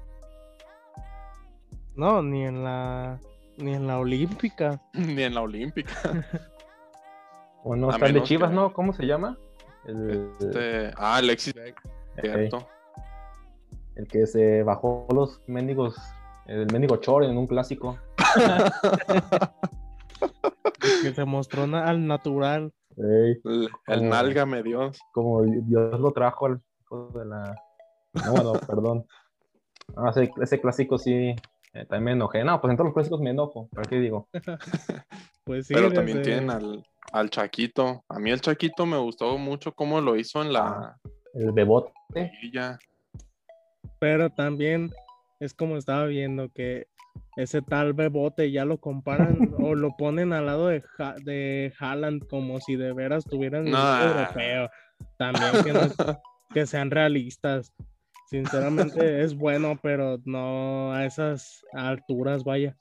No, 1.94 2.22
ni 2.22 2.44
en 2.44 2.64
la 2.64 3.20
ni 3.56 3.74
en 3.74 3.86
la 3.86 3.98
olímpica. 3.98 4.82
Ni 4.94 5.22
en 5.22 5.34
la 5.34 5.42
olímpica. 5.42 5.92
Bueno, 7.64 7.88
A 7.90 7.94
está 7.94 8.06
el 8.06 8.14
de 8.14 8.22
Chivas, 8.22 8.50
que- 8.50 8.56
¿no? 8.56 8.72
¿Cómo 8.72 8.92
se 8.92 9.04
llama? 9.06 9.38
El, 9.86 10.30
Este, 10.38 10.90
ah, 10.96 11.16
Alexis, 11.16 11.54
cierto. 12.20 12.66
el 13.96 14.06
que 14.06 14.26
se 14.26 14.62
bajó 14.62 15.06
los 15.14 15.42
mendigos, 15.46 15.96
el 16.46 16.66
mendigo 16.72 16.96
Chor 16.96 17.24
en 17.24 17.36
un 17.36 17.46
clásico. 17.46 17.98
que 21.02 21.14
se 21.14 21.24
mostró 21.24 21.62
al 21.64 22.06
natural. 22.06 22.72
El, 22.96 23.40
el 23.46 23.68
Como- 23.86 24.02
nálgame 24.10 24.62
Dios. 24.62 24.98
como 25.12 25.42
Dios 25.42 25.98
lo 26.00 26.12
trajo 26.12 26.46
al 26.46 26.60
hijo 26.82 27.08
de 27.18 27.24
la. 27.26 27.54
No, 28.14 28.32
bueno, 28.32 28.52
perdón. 28.66 29.06
Ah, 29.96 30.10
ese, 30.10 30.30
ese 30.40 30.60
clásico 30.60 30.98
sí, 30.98 31.34
eh, 31.72 31.86
también 31.86 32.04
me 32.04 32.12
enojé. 32.12 32.44
No, 32.44 32.60
pues 32.60 32.70
en 32.70 32.76
todos 32.76 32.86
los 32.88 32.94
clásicos 32.94 33.20
me 33.20 33.30
enojo. 33.30 33.68
¿Para 33.72 33.88
qué 33.88 33.96
digo? 33.96 34.28
Pues 35.44 35.66
sí, 35.66 35.74
Pero 35.74 35.92
también 35.92 36.22
tienen 36.22 36.50
al, 36.50 36.84
al 37.12 37.30
Chaquito. 37.30 38.02
A 38.08 38.18
mí 38.18 38.30
el 38.30 38.40
Chaquito 38.40 38.86
me 38.86 38.96
gustó 38.96 39.36
mucho 39.38 39.72
cómo 39.72 40.00
lo 40.00 40.16
hizo 40.16 40.40
en 40.42 40.52
la 40.52 40.96
El 41.34 41.52
bebote. 41.52 41.92
Pero 44.00 44.30
también 44.30 44.90
es 45.40 45.54
como 45.54 45.76
estaba 45.76 46.06
viendo 46.06 46.48
que 46.50 46.86
ese 47.36 47.62
tal 47.62 47.92
Bebote 47.94 48.50
ya 48.52 48.64
lo 48.64 48.78
comparan 48.78 49.36
o 49.58 49.74
lo 49.74 49.96
ponen 49.96 50.32
al 50.32 50.46
lado 50.46 50.68
de, 50.68 50.82
Ha- 50.98 51.16
de 51.22 51.72
Haaland 51.78 52.26
como 52.28 52.60
si 52.60 52.76
de 52.76 52.92
veras 52.92 53.24
tuvieran 53.24 53.70
Nah. 53.70 54.02
europeo. 54.02 54.70
También 55.18 55.62
que, 55.62 55.72
no- 55.72 55.80
que 56.54 56.66
sean 56.66 56.90
realistas. 56.90 57.72
Sinceramente 58.30 59.22
es 59.22 59.34
bueno, 59.34 59.78
pero 59.82 60.18
no 60.24 60.92
a 60.92 61.04
esas 61.04 61.64
alturas, 61.72 62.42
vaya. 62.44 62.76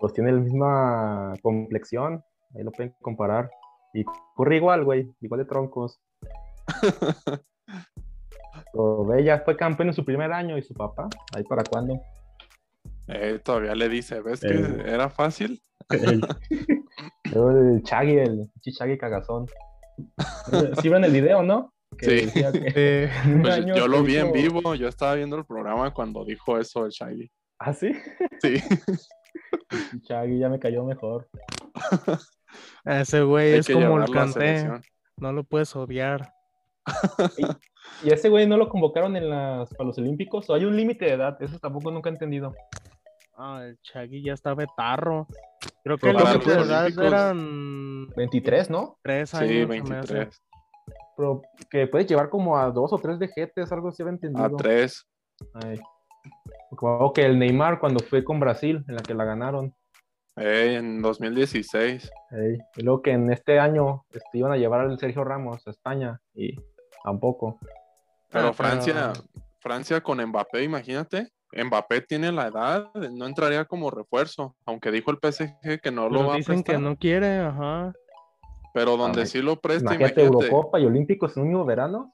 Pues 0.00 0.12
tiene 0.12 0.32
la 0.32 0.40
misma 0.40 1.34
complexión. 1.42 2.22
Ahí 2.54 2.62
lo 2.62 2.70
pueden 2.72 2.94
comparar. 3.00 3.50
Y 3.94 4.04
corre 4.34 4.56
igual, 4.56 4.84
güey. 4.84 5.10
Igual 5.20 5.40
de 5.40 5.46
troncos. 5.46 6.00
Pero 8.72 9.18
ya 9.20 9.40
fue 9.40 9.56
campeón 9.56 9.88
en 9.88 9.94
su 9.94 10.04
primer 10.04 10.32
año 10.32 10.58
y 10.58 10.62
su 10.62 10.74
papá. 10.74 11.08
¿Ahí 11.34 11.42
para 11.44 11.64
cuándo? 11.64 12.00
Eh, 13.08 13.40
todavía 13.42 13.74
le 13.74 13.88
dice, 13.88 14.20
¿ves 14.20 14.40
que 14.40 14.48
era 14.48 15.08
fácil? 15.08 15.60
Luego 17.32 17.50
el 17.50 17.82
Chagui, 17.82 18.18
el 18.18 18.50
Chichagui 18.60 18.98
cagazón. 18.98 19.46
¿Sí 20.80 20.88
ven 20.88 21.04
el 21.04 21.12
video, 21.12 21.42
no? 21.42 21.72
Que 21.96 22.28
Sí. 22.28 22.42
que 22.74 23.08
Pues 23.42 23.64
yo 23.66 23.86
lo 23.86 24.02
vi 24.02 24.16
en 24.16 24.32
vivo, 24.32 24.74
yo 24.74 24.88
estaba 24.88 25.14
viendo 25.14 25.36
el 25.36 25.44
programa 25.44 25.94
cuando 25.94 26.24
dijo 26.24 26.58
eso 26.58 26.84
el 26.84 26.90
Shaggy. 26.90 27.30
¿Ah, 27.58 27.72
sí? 27.72 27.92
Sí, 28.42 28.56
Chagui 30.02 30.38
ya 30.38 30.48
me 30.48 30.58
cayó 30.58 30.84
mejor. 30.84 31.28
ese 32.84 33.22
güey 33.22 33.54
es 33.54 33.66
que 33.66 33.74
como 33.74 34.02
el 34.02 34.10
canté. 34.10 34.68
No 35.18 35.32
lo 35.32 35.44
puedes 35.44 35.74
odiar. 35.74 36.32
¿Y 38.02 38.12
ese 38.12 38.28
güey 38.28 38.46
no 38.46 38.56
lo 38.56 38.68
convocaron 38.68 39.16
en 39.16 39.28
las, 39.30 39.72
para 39.74 39.88
los 39.88 39.98
Olímpicos? 39.98 40.48
¿O 40.50 40.54
hay 40.54 40.64
un 40.64 40.76
límite 40.76 41.06
de 41.06 41.12
edad? 41.12 41.36
Eso 41.42 41.58
tampoco 41.58 41.90
nunca 41.90 42.10
he 42.10 42.12
entendido. 42.12 42.54
Ah, 43.36 43.64
el 43.64 43.78
Chagui 43.82 44.22
ya 44.24 44.32
está 44.32 44.54
betarro. 44.54 45.26
Creo 45.82 45.98
que 45.98 46.12
los 46.12 46.22
edad 46.22 46.86
olímpicos- 46.86 47.06
eran 47.06 48.08
23, 48.16 48.70
¿no? 48.70 48.98
tres 49.02 49.34
años. 49.34 49.50
Sí, 49.50 49.60
se 49.60 49.66
me 49.66 49.96
hace. 49.98 50.14
23. 50.14 50.42
Pero 51.16 51.42
que 51.70 51.86
puedes 51.86 52.06
llevar 52.06 52.28
como 52.28 52.58
a 52.58 52.70
dos 52.70 52.92
o 52.92 52.98
tres 52.98 53.18
vejetes, 53.18 53.72
algo 53.72 53.88
así 53.88 54.02
había 54.02 54.12
entendido. 54.14 54.44
A 54.44 54.50
3. 54.50 55.06
Ay. 55.54 55.80
Que 57.14 57.24
el 57.24 57.38
Neymar 57.38 57.78
cuando 57.78 58.00
fue 58.04 58.24
con 58.24 58.40
Brasil, 58.40 58.84
en 58.88 58.94
la 58.96 59.02
que 59.02 59.14
la 59.14 59.24
ganaron. 59.24 59.74
en 60.36 61.00
2016. 61.00 62.10
Ey, 62.30 62.58
Y 62.76 62.82
luego 62.82 63.02
que 63.02 63.12
en 63.12 63.30
este 63.32 63.58
año 63.58 64.04
este, 64.10 64.38
iban 64.38 64.52
a 64.52 64.56
llevar 64.56 64.80
al 64.80 64.98
Sergio 64.98 65.24
Ramos 65.24 65.66
a 65.66 65.70
España 65.70 66.20
y 66.34 66.54
tampoco. 67.04 67.58
Pero 68.30 68.48
Ah, 68.48 68.52
Francia, 68.52 69.12
Francia 69.60 70.00
con 70.02 70.22
Mbappé, 70.24 70.62
imagínate. 70.64 71.28
Mbappé 71.52 72.02
tiene 72.02 72.32
la 72.32 72.48
edad, 72.48 72.92
no 72.94 73.26
entraría 73.26 73.64
como 73.64 73.90
refuerzo, 73.90 74.56
aunque 74.66 74.90
dijo 74.90 75.10
el 75.10 75.18
PSG 75.18 75.80
que 75.80 75.90
no 75.90 76.08
lo 76.10 76.26
va 76.26 76.34
a 76.34 76.36
dicen 76.36 76.56
que 76.58 76.72
prestar. 76.72 76.80
no 76.80 76.96
quiere, 76.96 77.38
ajá. 77.38 77.92
Pero 78.74 78.96
donde 78.98 79.24
sí 79.24 79.40
lo 79.40 79.58
presta, 79.58 79.94
Imagínate, 79.94 80.20
imagínate. 80.22 80.46
Eurocopa 80.48 80.78
y 80.80 80.84
Olímpicos 80.84 81.34
en 81.36 81.44
un 81.44 81.48
mismo 81.48 81.64
verano. 81.64 82.12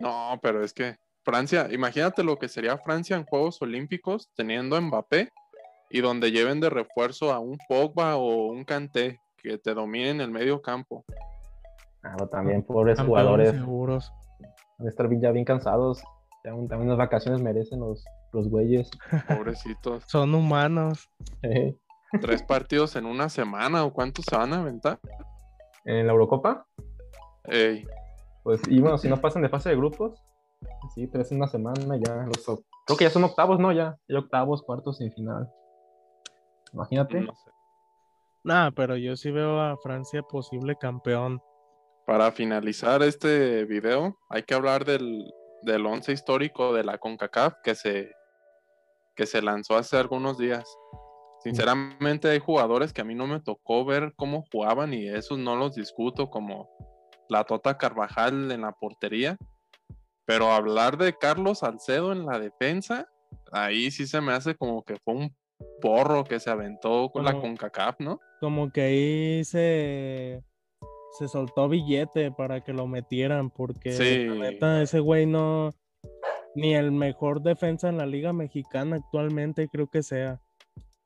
No, 0.00 0.38
pero 0.42 0.64
es 0.64 0.72
que 0.72 0.96
Francia, 1.24 1.68
imagínate 1.70 2.22
lo 2.24 2.36
que 2.38 2.48
sería 2.48 2.78
Francia 2.78 3.16
en 3.16 3.24
Juegos 3.24 3.60
Olímpicos 3.62 4.30
teniendo 4.34 4.76
a 4.76 4.80
Mbappé 4.80 5.28
y 5.90 6.00
donde 6.00 6.32
lleven 6.32 6.60
de 6.60 6.70
refuerzo 6.70 7.32
a 7.32 7.38
un 7.38 7.58
Pogba 7.68 8.16
o 8.16 8.46
un 8.46 8.64
Kanté 8.64 9.20
que 9.36 9.58
te 9.58 9.74
dominen 9.74 10.20
el 10.20 10.30
medio 10.30 10.60
campo. 10.62 11.04
Ah, 12.02 12.14
pero 12.16 12.28
también 12.28 12.62
pobres 12.64 12.96
Campeones 12.96 13.06
jugadores. 13.22 13.50
seguros. 13.52 14.12
Van 14.78 14.86
a 14.86 14.90
estar 14.90 15.08
bien- 15.08 15.22
ya 15.22 15.30
bien 15.30 15.44
cansados. 15.44 16.02
También 16.42 16.80
unas 16.82 16.98
vacaciones 16.98 17.40
merecen 17.40 17.78
los, 17.78 18.04
los 18.32 18.48
güeyes. 18.48 18.90
Pobrecitos. 19.28 20.02
Son 20.08 20.34
humanos. 20.34 21.08
Tres 22.20 22.42
partidos 22.48 22.96
en 22.96 23.06
una 23.06 23.28
semana 23.28 23.84
o 23.84 23.92
cuántos 23.92 24.24
se 24.28 24.36
van 24.36 24.52
a 24.52 24.60
aventar. 24.60 24.98
En 25.84 26.06
la 26.06 26.12
Eurocopa, 26.12 26.66
Ey, 27.44 27.84
pues, 28.44 28.60
y 28.68 28.80
bueno, 28.80 28.98
si 28.98 29.08
no 29.08 29.16
pasan 29.20 29.42
de 29.42 29.48
fase 29.48 29.68
de 29.70 29.76
grupos, 29.76 30.20
sí, 30.94 31.06
tres 31.08 31.30
en 31.32 31.38
una 31.38 31.46
semana 31.46 31.96
ya. 31.96 32.26
Los, 32.26 32.44
creo 32.86 32.98
que 32.98 33.04
ya 33.04 33.10
son 33.10 33.24
octavos, 33.24 33.58
¿no? 33.58 33.72
Ya, 33.72 33.98
ya 34.08 34.18
octavos, 34.18 34.62
cuartos 34.62 35.00
y 35.00 35.10
final. 35.10 35.48
Imagínate. 36.72 37.20
no 37.20 37.34
sé. 37.34 37.50
Nah, 38.44 38.70
pero 38.72 38.96
yo 38.96 39.16
sí 39.16 39.30
veo 39.30 39.60
a 39.60 39.76
Francia 39.78 40.22
posible 40.22 40.76
campeón. 40.76 41.40
Para 42.06 42.32
finalizar 42.32 43.02
este 43.02 43.64
video, 43.64 44.18
hay 44.28 44.42
que 44.42 44.54
hablar 44.54 44.84
del, 44.84 45.32
del 45.62 45.86
once 45.86 46.12
histórico 46.12 46.72
de 46.74 46.82
la 46.82 46.98
CONCACAF 46.98 47.54
que 47.62 47.76
se, 47.76 48.12
que 49.14 49.26
se 49.26 49.42
lanzó 49.42 49.76
hace 49.76 49.96
algunos 49.96 50.38
días. 50.38 50.64
Sinceramente 51.42 52.28
hay 52.28 52.38
jugadores 52.38 52.92
que 52.92 53.00
a 53.00 53.04
mí 53.04 53.14
no 53.14 53.26
me 53.26 53.40
tocó 53.40 53.84
ver 53.84 54.12
cómo 54.16 54.44
jugaban 54.52 54.94
y 54.94 55.08
esos 55.08 55.38
no 55.38 55.56
los 55.56 55.74
discuto, 55.74 56.30
como 56.30 56.68
la 57.28 57.44
Tota 57.44 57.78
Carvajal 57.78 58.50
en 58.52 58.60
la 58.60 58.72
portería. 58.72 59.36
Pero 60.24 60.52
hablar 60.52 60.96
de 60.98 61.16
Carlos 61.16 61.60
Salcedo 61.60 62.12
en 62.12 62.26
la 62.26 62.38
defensa, 62.38 63.08
ahí 63.52 63.90
sí 63.90 64.06
se 64.06 64.20
me 64.20 64.32
hace 64.32 64.54
como 64.54 64.82
que 64.84 64.96
fue 65.04 65.14
un 65.14 65.36
porro 65.80 66.24
que 66.24 66.40
se 66.40 66.50
aventó 66.50 67.10
con 67.10 67.24
la 67.24 67.32
Como- 67.32 67.42
CONCACAF, 67.42 68.00
¿no? 68.00 68.20
Como 68.40 68.70
que 68.72 68.80
ahí 68.82 69.44
se, 69.44 70.42
se 71.18 71.28
soltó 71.28 71.68
billete 71.68 72.30
para 72.32 72.62
que 72.62 72.72
lo 72.72 72.86
metieran, 72.86 73.50
porque 73.50 73.92
Sí. 73.92 74.24
la 74.26 74.34
neta, 74.50 74.82
ese 74.82 75.00
güey 75.00 75.26
no, 75.26 75.70
ni 76.54 76.74
el 76.74 76.90
mejor 76.92 77.42
defensa 77.42 77.88
en 77.88 77.98
la 77.98 78.06
Liga 78.06 78.32
Mexicana 78.32 78.96
actualmente 78.96 79.68
creo 79.68 79.88
que 79.88 80.02
sea. 80.02 80.40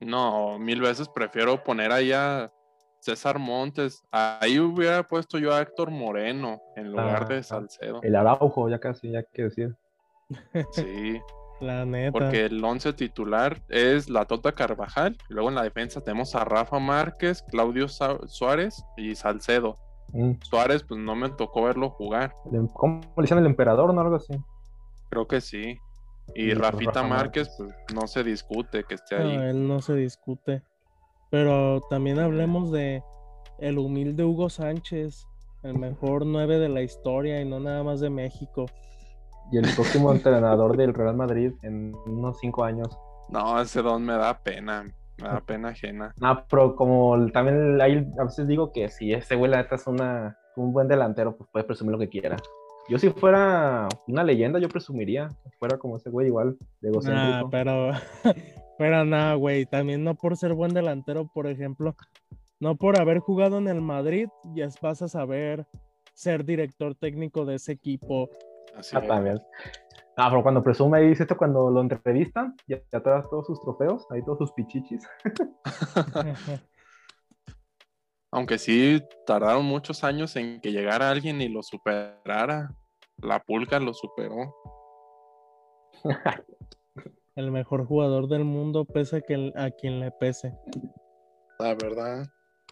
No, 0.00 0.58
mil 0.58 0.80
veces 0.82 1.08
prefiero 1.08 1.62
poner 1.64 1.90
ahí 1.92 2.12
a 2.12 2.52
César 3.06 3.38
Montes. 3.38 4.02
Ahí 4.10 4.58
hubiera 4.58 5.04
puesto 5.04 5.38
yo 5.38 5.54
a 5.54 5.60
Héctor 5.62 5.92
Moreno 5.92 6.60
en 6.74 6.90
lugar 6.90 7.22
Ah, 7.22 7.26
de 7.28 7.38
ah. 7.38 7.42
Salcedo. 7.44 8.00
El 8.02 8.16
Araujo, 8.16 8.68
ya 8.68 8.80
casi, 8.80 9.12
ya 9.12 9.22
que 9.22 9.44
decir. 9.44 9.76
Sí, 10.72 11.20
La 11.60 11.84
neta. 11.84 12.10
porque 12.10 12.46
el 12.46 12.62
once 12.64 12.92
titular 12.92 13.62
es 13.68 14.10
la 14.10 14.24
Tota 14.24 14.52
Carvajal. 14.52 15.16
y 15.30 15.34
Luego 15.34 15.50
en 15.50 15.54
la 15.54 15.62
defensa 15.62 16.00
tenemos 16.00 16.34
a 16.34 16.44
Rafa 16.44 16.80
Márquez, 16.80 17.44
Claudio 17.48 17.86
Sa- 17.88 18.18
Suárez 18.26 18.84
y 18.96 19.14
Salcedo. 19.14 19.76
Mm. 20.12 20.32
Suárez, 20.42 20.82
pues 20.82 21.00
no 21.00 21.14
me 21.14 21.28
tocó 21.30 21.62
verlo 21.64 21.90
jugar. 21.90 22.34
El- 22.52 22.68
¿Cómo 22.74 23.00
le 23.16 23.22
dicen 23.22 23.38
el 23.38 23.46
emperador 23.46 23.88
o 23.90 24.00
algo 24.00 24.16
así? 24.16 24.34
Creo 25.10 25.28
que 25.28 25.40
sí. 25.40 25.78
Y 26.34 26.46
pues, 26.54 26.58
Rafita 26.58 27.02
Rafa 27.02 27.06
Márquez, 27.06 27.48
Márquez. 27.60 27.76
pues 27.86 27.94
no 27.94 28.06
se 28.08 28.24
discute 28.24 28.82
que 28.82 28.96
esté 28.96 29.16
No, 29.16 29.28
ahí. 29.28 29.36
él 29.50 29.68
no 29.68 29.80
se 29.80 29.94
discute. 29.94 30.62
Pero 31.30 31.80
también 31.90 32.18
hablemos 32.18 32.70
de 32.70 33.02
el 33.58 33.78
humilde 33.78 34.24
Hugo 34.24 34.48
Sánchez, 34.48 35.26
el 35.62 35.78
mejor 35.78 36.26
nueve 36.26 36.58
de 36.58 36.68
la 36.68 36.82
historia 36.82 37.40
y 37.40 37.48
no 37.48 37.60
nada 37.60 37.82
más 37.82 38.00
de 38.00 38.10
México. 38.10 38.66
Y 39.52 39.58
el 39.58 39.64
próximo 39.74 40.12
entrenador 40.12 40.76
del 40.76 40.92
Real 40.92 41.16
Madrid 41.16 41.52
en 41.62 41.94
unos 42.06 42.38
cinco 42.38 42.64
años. 42.64 42.98
No, 43.28 43.60
ese 43.60 43.82
don 43.82 44.04
me 44.04 44.14
da 44.14 44.38
pena. 44.38 44.84
Me 45.18 45.28
da 45.28 45.40
pena 45.40 45.68
ajena. 45.68 46.14
Ah, 46.20 46.44
pero 46.48 46.76
como 46.76 47.30
también 47.32 47.80
ahí 47.80 48.06
a 48.18 48.24
veces 48.24 48.46
digo 48.46 48.72
que 48.72 48.88
si 48.88 49.12
ese 49.12 49.34
güey 49.34 49.50
la 49.50 49.58
neta 49.58 49.76
es 49.76 49.86
una, 49.86 50.36
un 50.56 50.72
buen 50.72 50.88
delantero, 50.88 51.36
pues 51.36 51.48
puede 51.50 51.64
presumir 51.64 51.92
lo 51.92 51.98
que 51.98 52.08
quiera. 52.08 52.36
Yo 52.88 52.98
si 52.98 53.10
fuera 53.10 53.88
una 54.06 54.22
leyenda, 54.22 54.58
yo 54.58 54.68
presumiría. 54.68 55.28
Fuera 55.58 55.78
como 55.78 55.96
ese 55.96 56.10
güey 56.10 56.28
igual, 56.28 56.56
de 56.80 56.90
Nah, 56.90 57.48
pero, 57.50 57.90
pero 58.78 59.04
nada, 59.04 59.34
güey. 59.34 59.66
También 59.66 60.04
no 60.04 60.14
por 60.14 60.36
ser 60.36 60.54
buen 60.54 60.72
delantero, 60.74 61.26
por 61.32 61.46
ejemplo, 61.46 61.94
no 62.60 62.76
por 62.76 63.00
haber 63.00 63.18
jugado 63.18 63.58
en 63.58 63.68
el 63.68 63.80
Madrid, 63.80 64.28
ya 64.54 64.68
vas 64.80 65.02
a 65.02 65.08
saber 65.08 65.66
ser 66.14 66.44
director 66.44 66.94
técnico 66.94 67.44
de 67.44 67.56
ese 67.56 67.72
equipo. 67.72 68.28
Así 68.76 68.96
Ah, 68.96 69.00
es. 69.00 69.08
también. 69.08 69.40
Ah, 70.18 70.28
pero 70.30 70.42
cuando 70.42 70.62
presume 70.62 70.98
ahí, 70.98 71.08
dice 71.08 71.24
esto 71.24 71.36
cuando 71.36 71.68
lo 71.70 71.80
entrevistan, 71.82 72.54
ya, 72.66 72.78
ya 72.90 73.02
trae 73.02 73.22
todos 73.30 73.46
sus 73.46 73.60
trofeos, 73.60 74.06
ahí 74.10 74.22
todos 74.24 74.38
sus 74.38 74.52
pichichis. 74.52 75.06
Aunque 78.32 78.58
sí 78.58 79.02
tardaron 79.26 79.64
muchos 79.64 80.04
años 80.04 80.34
en 80.36 80.60
que 80.60 80.72
llegara 80.72 81.10
alguien 81.10 81.40
y 81.40 81.48
lo 81.48 81.62
superara. 81.62 82.70
La 83.18 83.40
pulga 83.40 83.78
lo 83.78 83.94
superó. 83.94 84.54
el 87.36 87.50
mejor 87.52 87.86
jugador 87.86 88.28
del 88.28 88.44
mundo, 88.44 88.84
pese 88.84 89.16
a, 89.18 89.20
que, 89.20 89.52
a 89.56 89.70
quien 89.70 90.00
le 90.00 90.10
pese. 90.10 90.54
La 91.58 91.74
verdad. 91.74 92.26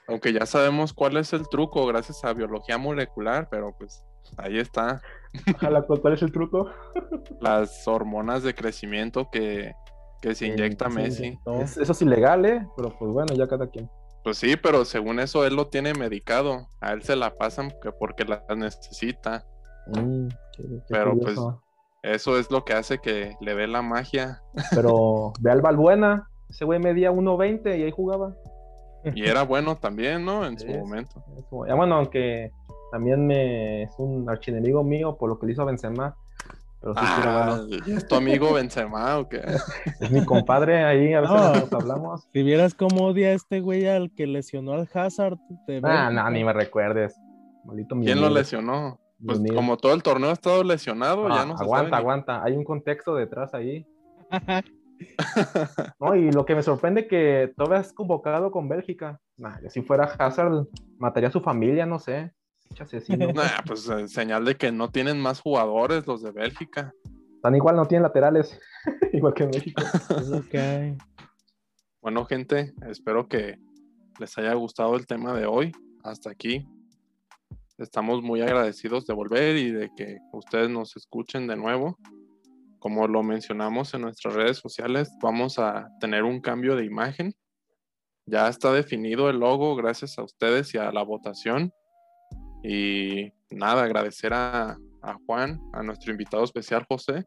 Aunque 0.08 0.32
ya 0.32 0.44
sabemos 0.46 0.92
cuál 0.92 1.16
es 1.16 1.32
el 1.32 1.48
truco 1.48 1.86
gracias 1.86 2.24
a 2.24 2.32
biología 2.34 2.76
molecular, 2.76 3.48
pero 3.50 3.74
pues 3.78 4.04
ahí 4.36 4.58
está. 4.58 5.00
Ojalá, 5.54 5.82
¿cuál 5.86 6.00
cuál 6.00 6.14
es 6.14 6.22
el 6.22 6.32
truco? 6.32 6.68
Las 7.40 7.86
hormonas 7.88 8.42
de 8.42 8.54
crecimiento 8.54 9.30
que, 9.30 9.72
que 10.20 10.34
se 10.34 10.46
inyecta 10.46 10.88
Messi. 10.88 11.38
eso 11.46 11.92
es 11.92 12.02
ilegal, 12.02 12.44
¿eh? 12.44 12.66
Pero 12.76 12.90
pues 12.98 13.12
bueno, 13.12 13.34
ya 13.34 13.46
cada 13.46 13.66
quien. 13.68 13.88
Pues 14.22 14.38
sí, 14.38 14.56
pero 14.56 14.86
según 14.86 15.20
eso 15.20 15.44
él 15.46 15.54
lo 15.54 15.68
tiene 15.68 15.92
medicado. 15.92 16.68
A 16.80 16.92
él 16.92 17.02
se 17.02 17.16
la 17.16 17.34
pasan 17.34 17.70
que 17.82 17.92
porque 17.92 18.24
la 18.24 18.42
necesita. 18.56 19.46
Mm, 19.88 20.28
qué- 20.56 20.62
qué 20.62 20.80
Pero, 20.88 21.12
curioso. 21.12 21.62
Eso 22.04 22.38
es 22.38 22.50
lo 22.50 22.64
que 22.64 22.74
hace 22.74 22.98
que 22.98 23.34
le 23.40 23.54
dé 23.54 23.66
la 23.66 23.80
magia. 23.82 24.42
Pero 24.74 25.32
ve 25.40 25.50
al 25.50 25.62
Balbuena, 25.62 26.28
ese 26.50 26.64
güey 26.64 26.78
medía 26.78 27.10
1.20 27.10 27.78
y 27.78 27.82
ahí 27.82 27.90
jugaba. 27.90 28.34
Y 29.14 29.24
era 29.26 29.42
bueno 29.42 29.76
también, 29.76 30.24
¿no? 30.24 30.46
En 30.46 30.58
su 30.58 30.66
momento. 30.66 31.22
Ya 31.66 31.74
bueno, 31.74 31.96
aunque 31.96 32.50
también 32.90 33.26
me, 33.26 33.82
es 33.82 33.90
un 33.98 34.28
archienemigo 34.30 34.82
mío 34.82 35.16
por 35.16 35.28
lo 35.28 35.38
que 35.38 35.46
le 35.46 35.52
hizo 35.52 35.62
a 35.62 35.66
Benzema. 35.66 36.16
Pero 36.80 36.94
sí, 36.94 37.00
Ah, 37.02 37.56
bueno. 37.66 37.82
¿y 37.86 37.92
¿es 37.96 38.06
tu 38.06 38.14
amigo 38.14 38.52
Benzema 38.52 39.18
o 39.18 39.28
qué? 39.28 39.40
Es 40.00 40.10
mi 40.10 40.24
compadre 40.24 40.84
ahí, 40.84 41.12
a 41.14 41.20
veces 41.22 41.36
No. 41.36 41.54
nos 41.54 41.72
hablamos. 41.72 42.28
Si 42.32 42.42
vieras 42.42 42.74
cómo 42.74 43.06
odia 43.06 43.28
a 43.28 43.32
este 43.32 43.60
güey 43.60 43.86
al 43.86 44.10
que 44.14 44.26
lesionó 44.26 44.72
al 44.74 44.88
Hazard. 44.92 45.36
de 45.66 45.80
Ah, 45.82 46.10
no, 46.10 46.30
ni 46.30 46.44
me 46.44 46.52
recuerdes. 46.52 47.18
Maldito 47.64 47.96
¿Quién 48.00 48.20
lo 48.20 48.28
lesionó? 48.30 48.98
Pues 49.24 49.40
como 49.54 49.76
todo 49.76 49.94
el 49.94 50.02
torneo 50.02 50.30
ha 50.30 50.34
estado 50.34 50.64
lesionado, 50.64 51.26
Ah, 51.28 51.36
ya 51.36 51.46
no 51.46 51.56
se 51.56 51.64
aguanta, 51.64 51.96
aguanta. 51.96 52.44
Hay 52.44 52.56
un 52.56 52.64
contexto 52.64 53.14
detrás 53.14 53.54
ahí. 53.54 53.86
No, 56.00 56.14
y 56.14 56.30
lo 56.30 56.44
que 56.46 56.54
me 56.54 56.62
sorprende 56.62 57.08
que 57.08 57.52
todavía 57.56 57.80
es 57.80 57.92
convocado 57.92 58.50
con 58.50 58.68
Bélgica. 58.68 59.20
Nah, 59.36 59.58
si 59.68 59.82
fuera 59.82 60.04
Hazard, 60.04 60.66
mataría 60.98 61.28
a 61.28 61.32
su 61.32 61.40
familia, 61.40 61.84
no 61.84 61.98
sé. 61.98 62.32
Nah, 63.34 63.62
pues 63.66 63.88
eh, 63.88 64.08
señal 64.08 64.44
de 64.44 64.56
que 64.56 64.72
no 64.72 64.90
tienen 64.90 65.20
más 65.20 65.40
jugadores 65.40 66.06
los 66.06 66.22
de 66.22 66.32
Bélgica. 66.32 66.92
Tan 67.42 67.54
igual 67.54 67.76
no 67.76 67.86
tienen 67.86 68.04
laterales, 68.04 68.58
igual 69.12 69.34
que 69.34 69.44
en 69.44 69.50
México. 69.50 69.82
Hay. 70.54 70.96
Bueno, 72.00 72.24
gente, 72.24 72.72
espero 72.88 73.28
que 73.28 73.58
les 74.18 74.36
haya 74.38 74.54
gustado 74.54 74.96
el 74.96 75.06
tema 75.06 75.34
de 75.34 75.46
hoy. 75.46 75.72
Hasta 76.02 76.30
aquí. 76.30 76.66
Estamos 77.78 78.22
muy 78.22 78.40
agradecidos 78.40 79.04
de 79.04 79.14
volver 79.14 79.56
y 79.56 79.72
de 79.72 79.90
que 79.96 80.18
ustedes 80.32 80.70
nos 80.70 80.96
escuchen 80.96 81.48
de 81.48 81.56
nuevo. 81.56 81.98
Como 82.78 83.08
lo 83.08 83.24
mencionamos 83.24 83.94
en 83.94 84.02
nuestras 84.02 84.34
redes 84.34 84.58
sociales, 84.58 85.10
vamos 85.20 85.58
a 85.58 85.88
tener 85.98 86.22
un 86.22 86.40
cambio 86.40 86.76
de 86.76 86.84
imagen. 86.84 87.34
Ya 88.26 88.48
está 88.48 88.72
definido 88.72 89.28
el 89.28 89.38
logo 89.40 89.74
gracias 89.74 90.18
a 90.18 90.22
ustedes 90.22 90.72
y 90.74 90.78
a 90.78 90.92
la 90.92 91.02
votación. 91.02 91.72
Y 92.62 93.32
nada, 93.50 93.82
agradecer 93.82 94.32
a, 94.32 94.78
a 95.02 95.14
Juan, 95.26 95.60
a 95.72 95.82
nuestro 95.82 96.12
invitado 96.12 96.44
especial 96.44 96.86
José. 96.88 97.24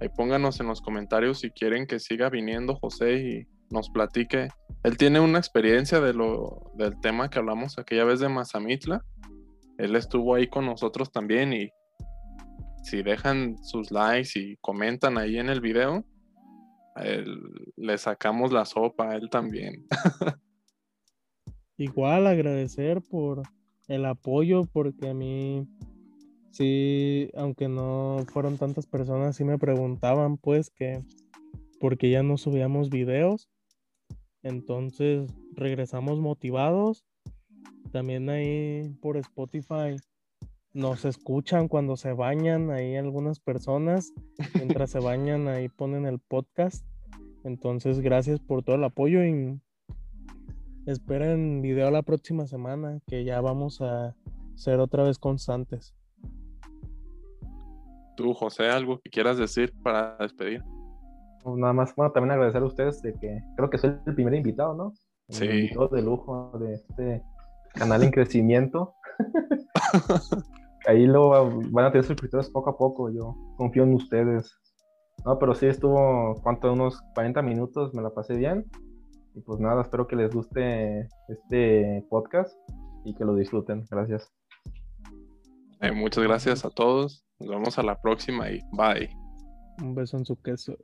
Ahí 0.00 0.08
pónganos 0.10 0.60
en 0.60 0.68
los 0.68 0.80
comentarios 0.80 1.40
si 1.40 1.50
quieren 1.50 1.88
que 1.88 1.98
siga 1.98 2.30
viniendo 2.30 2.76
José 2.76 3.14
y 3.14 3.46
nos 3.70 3.90
platique. 3.90 4.48
Él 4.84 4.96
tiene 4.96 5.20
una 5.20 5.38
experiencia 5.38 6.00
de 6.00 6.14
lo, 6.14 6.70
del 6.74 7.00
tema 7.00 7.28
que 7.28 7.38
hablamos 7.38 7.78
aquella 7.78 8.04
vez 8.04 8.20
de 8.20 8.28
Mazamitla. 8.28 9.04
Él 9.78 9.96
estuvo 9.96 10.34
ahí 10.34 10.46
con 10.48 10.66
nosotros 10.66 11.10
también 11.10 11.52
y 11.52 11.70
si 12.82 13.02
dejan 13.02 13.56
sus 13.64 13.90
likes 13.90 14.38
y 14.38 14.56
comentan 14.58 15.18
ahí 15.18 15.38
en 15.38 15.48
el 15.48 15.60
video, 15.60 16.04
él- 16.96 17.72
le 17.76 17.98
sacamos 17.98 18.52
la 18.52 18.64
sopa 18.64 19.10
a 19.10 19.16
él 19.16 19.28
también. 19.30 19.86
Igual 21.78 22.26
agradecer 22.26 23.02
por 23.02 23.42
el 23.88 24.06
apoyo, 24.06 24.64
porque 24.72 25.10
a 25.10 25.14
mí 25.14 25.66
sí, 26.50 27.30
aunque 27.36 27.68
no 27.68 28.24
fueron 28.32 28.56
tantas 28.56 28.86
personas, 28.86 29.36
sí 29.36 29.44
me 29.44 29.58
preguntaban 29.58 30.38
pues 30.38 30.70
que 30.70 31.02
porque 31.78 32.08
ya 32.08 32.22
no 32.22 32.38
subíamos 32.38 32.88
videos. 32.88 33.50
Entonces 34.42 35.30
regresamos 35.52 36.18
motivados. 36.18 37.04
También 37.96 38.28
ahí 38.28 38.94
por 39.00 39.16
Spotify 39.16 39.96
nos 40.74 41.06
escuchan 41.06 41.66
cuando 41.66 41.96
se 41.96 42.12
bañan, 42.12 42.70
ahí 42.70 42.94
algunas 42.94 43.40
personas, 43.40 44.12
mientras 44.52 44.90
se 44.90 44.98
bañan 44.98 45.48
ahí 45.48 45.70
ponen 45.70 46.04
el 46.04 46.18
podcast. 46.18 46.84
Entonces 47.42 48.00
gracias 48.00 48.38
por 48.38 48.62
todo 48.62 48.76
el 48.76 48.84
apoyo 48.84 49.24
y 49.24 49.58
Esperen 50.84 51.62
video 51.62 51.90
la 51.90 52.02
próxima 52.02 52.46
semana, 52.46 53.00
que 53.06 53.24
ya 53.24 53.40
vamos 53.40 53.80
a 53.80 54.14
ser 54.56 54.78
otra 54.78 55.02
vez 55.02 55.18
constantes. 55.18 55.94
Tú, 58.14 58.34
José, 58.34 58.68
algo 58.68 59.00
que 59.00 59.08
quieras 59.08 59.38
decir 59.38 59.72
para 59.82 60.18
despedir. 60.18 60.62
Pues 61.42 61.56
nada 61.56 61.72
más, 61.72 61.96
bueno, 61.96 62.12
también 62.12 62.32
agradecer 62.32 62.62
a 62.62 62.66
ustedes 62.66 63.00
de 63.00 63.14
que 63.14 63.40
creo 63.56 63.70
que 63.70 63.78
soy 63.78 63.94
el 64.06 64.14
primer 64.14 64.34
invitado, 64.34 64.74
¿no? 64.74 64.92
Sí. 65.30 65.46
El 65.46 65.60
invitado 65.60 65.88
de 65.88 66.02
lujo 66.02 66.52
de 66.58 66.74
este 66.74 67.22
canal 67.76 68.02
en 68.02 68.10
crecimiento. 68.10 68.94
Ahí 70.86 71.06
lo 71.06 71.60
van 71.70 71.86
a 71.86 71.90
tener 71.90 72.04
suscriptores 72.04 72.50
poco 72.50 72.70
a 72.70 72.76
poco, 72.76 73.10
yo 73.10 73.34
confío 73.56 73.84
en 73.84 73.94
ustedes. 73.94 74.56
No, 75.24 75.38
pero 75.38 75.54
sí 75.54 75.66
estuvo, 75.66 76.40
¿cuánto? 76.42 76.72
Unos 76.72 77.00
40 77.14 77.42
minutos, 77.42 77.94
me 77.94 78.02
la 78.02 78.10
pasé 78.10 78.36
bien. 78.36 78.64
Y 79.34 79.40
pues 79.40 79.60
nada, 79.60 79.82
espero 79.82 80.06
que 80.06 80.16
les 80.16 80.34
guste 80.34 81.08
este 81.28 82.04
podcast 82.08 82.56
y 83.04 83.14
que 83.14 83.24
lo 83.24 83.34
disfruten. 83.34 83.84
Gracias. 83.90 84.32
Eh, 85.80 85.92
muchas 85.92 86.24
gracias 86.24 86.64
a 86.64 86.70
todos 86.70 87.22
Nos 87.38 87.50
vemos 87.50 87.78
a 87.78 87.82
la 87.82 88.00
próxima 88.00 88.50
y 88.50 88.60
bye. 88.72 89.10
Un 89.82 89.94
beso 89.94 90.16
en 90.16 90.24
su 90.24 90.40
queso. 90.40 90.74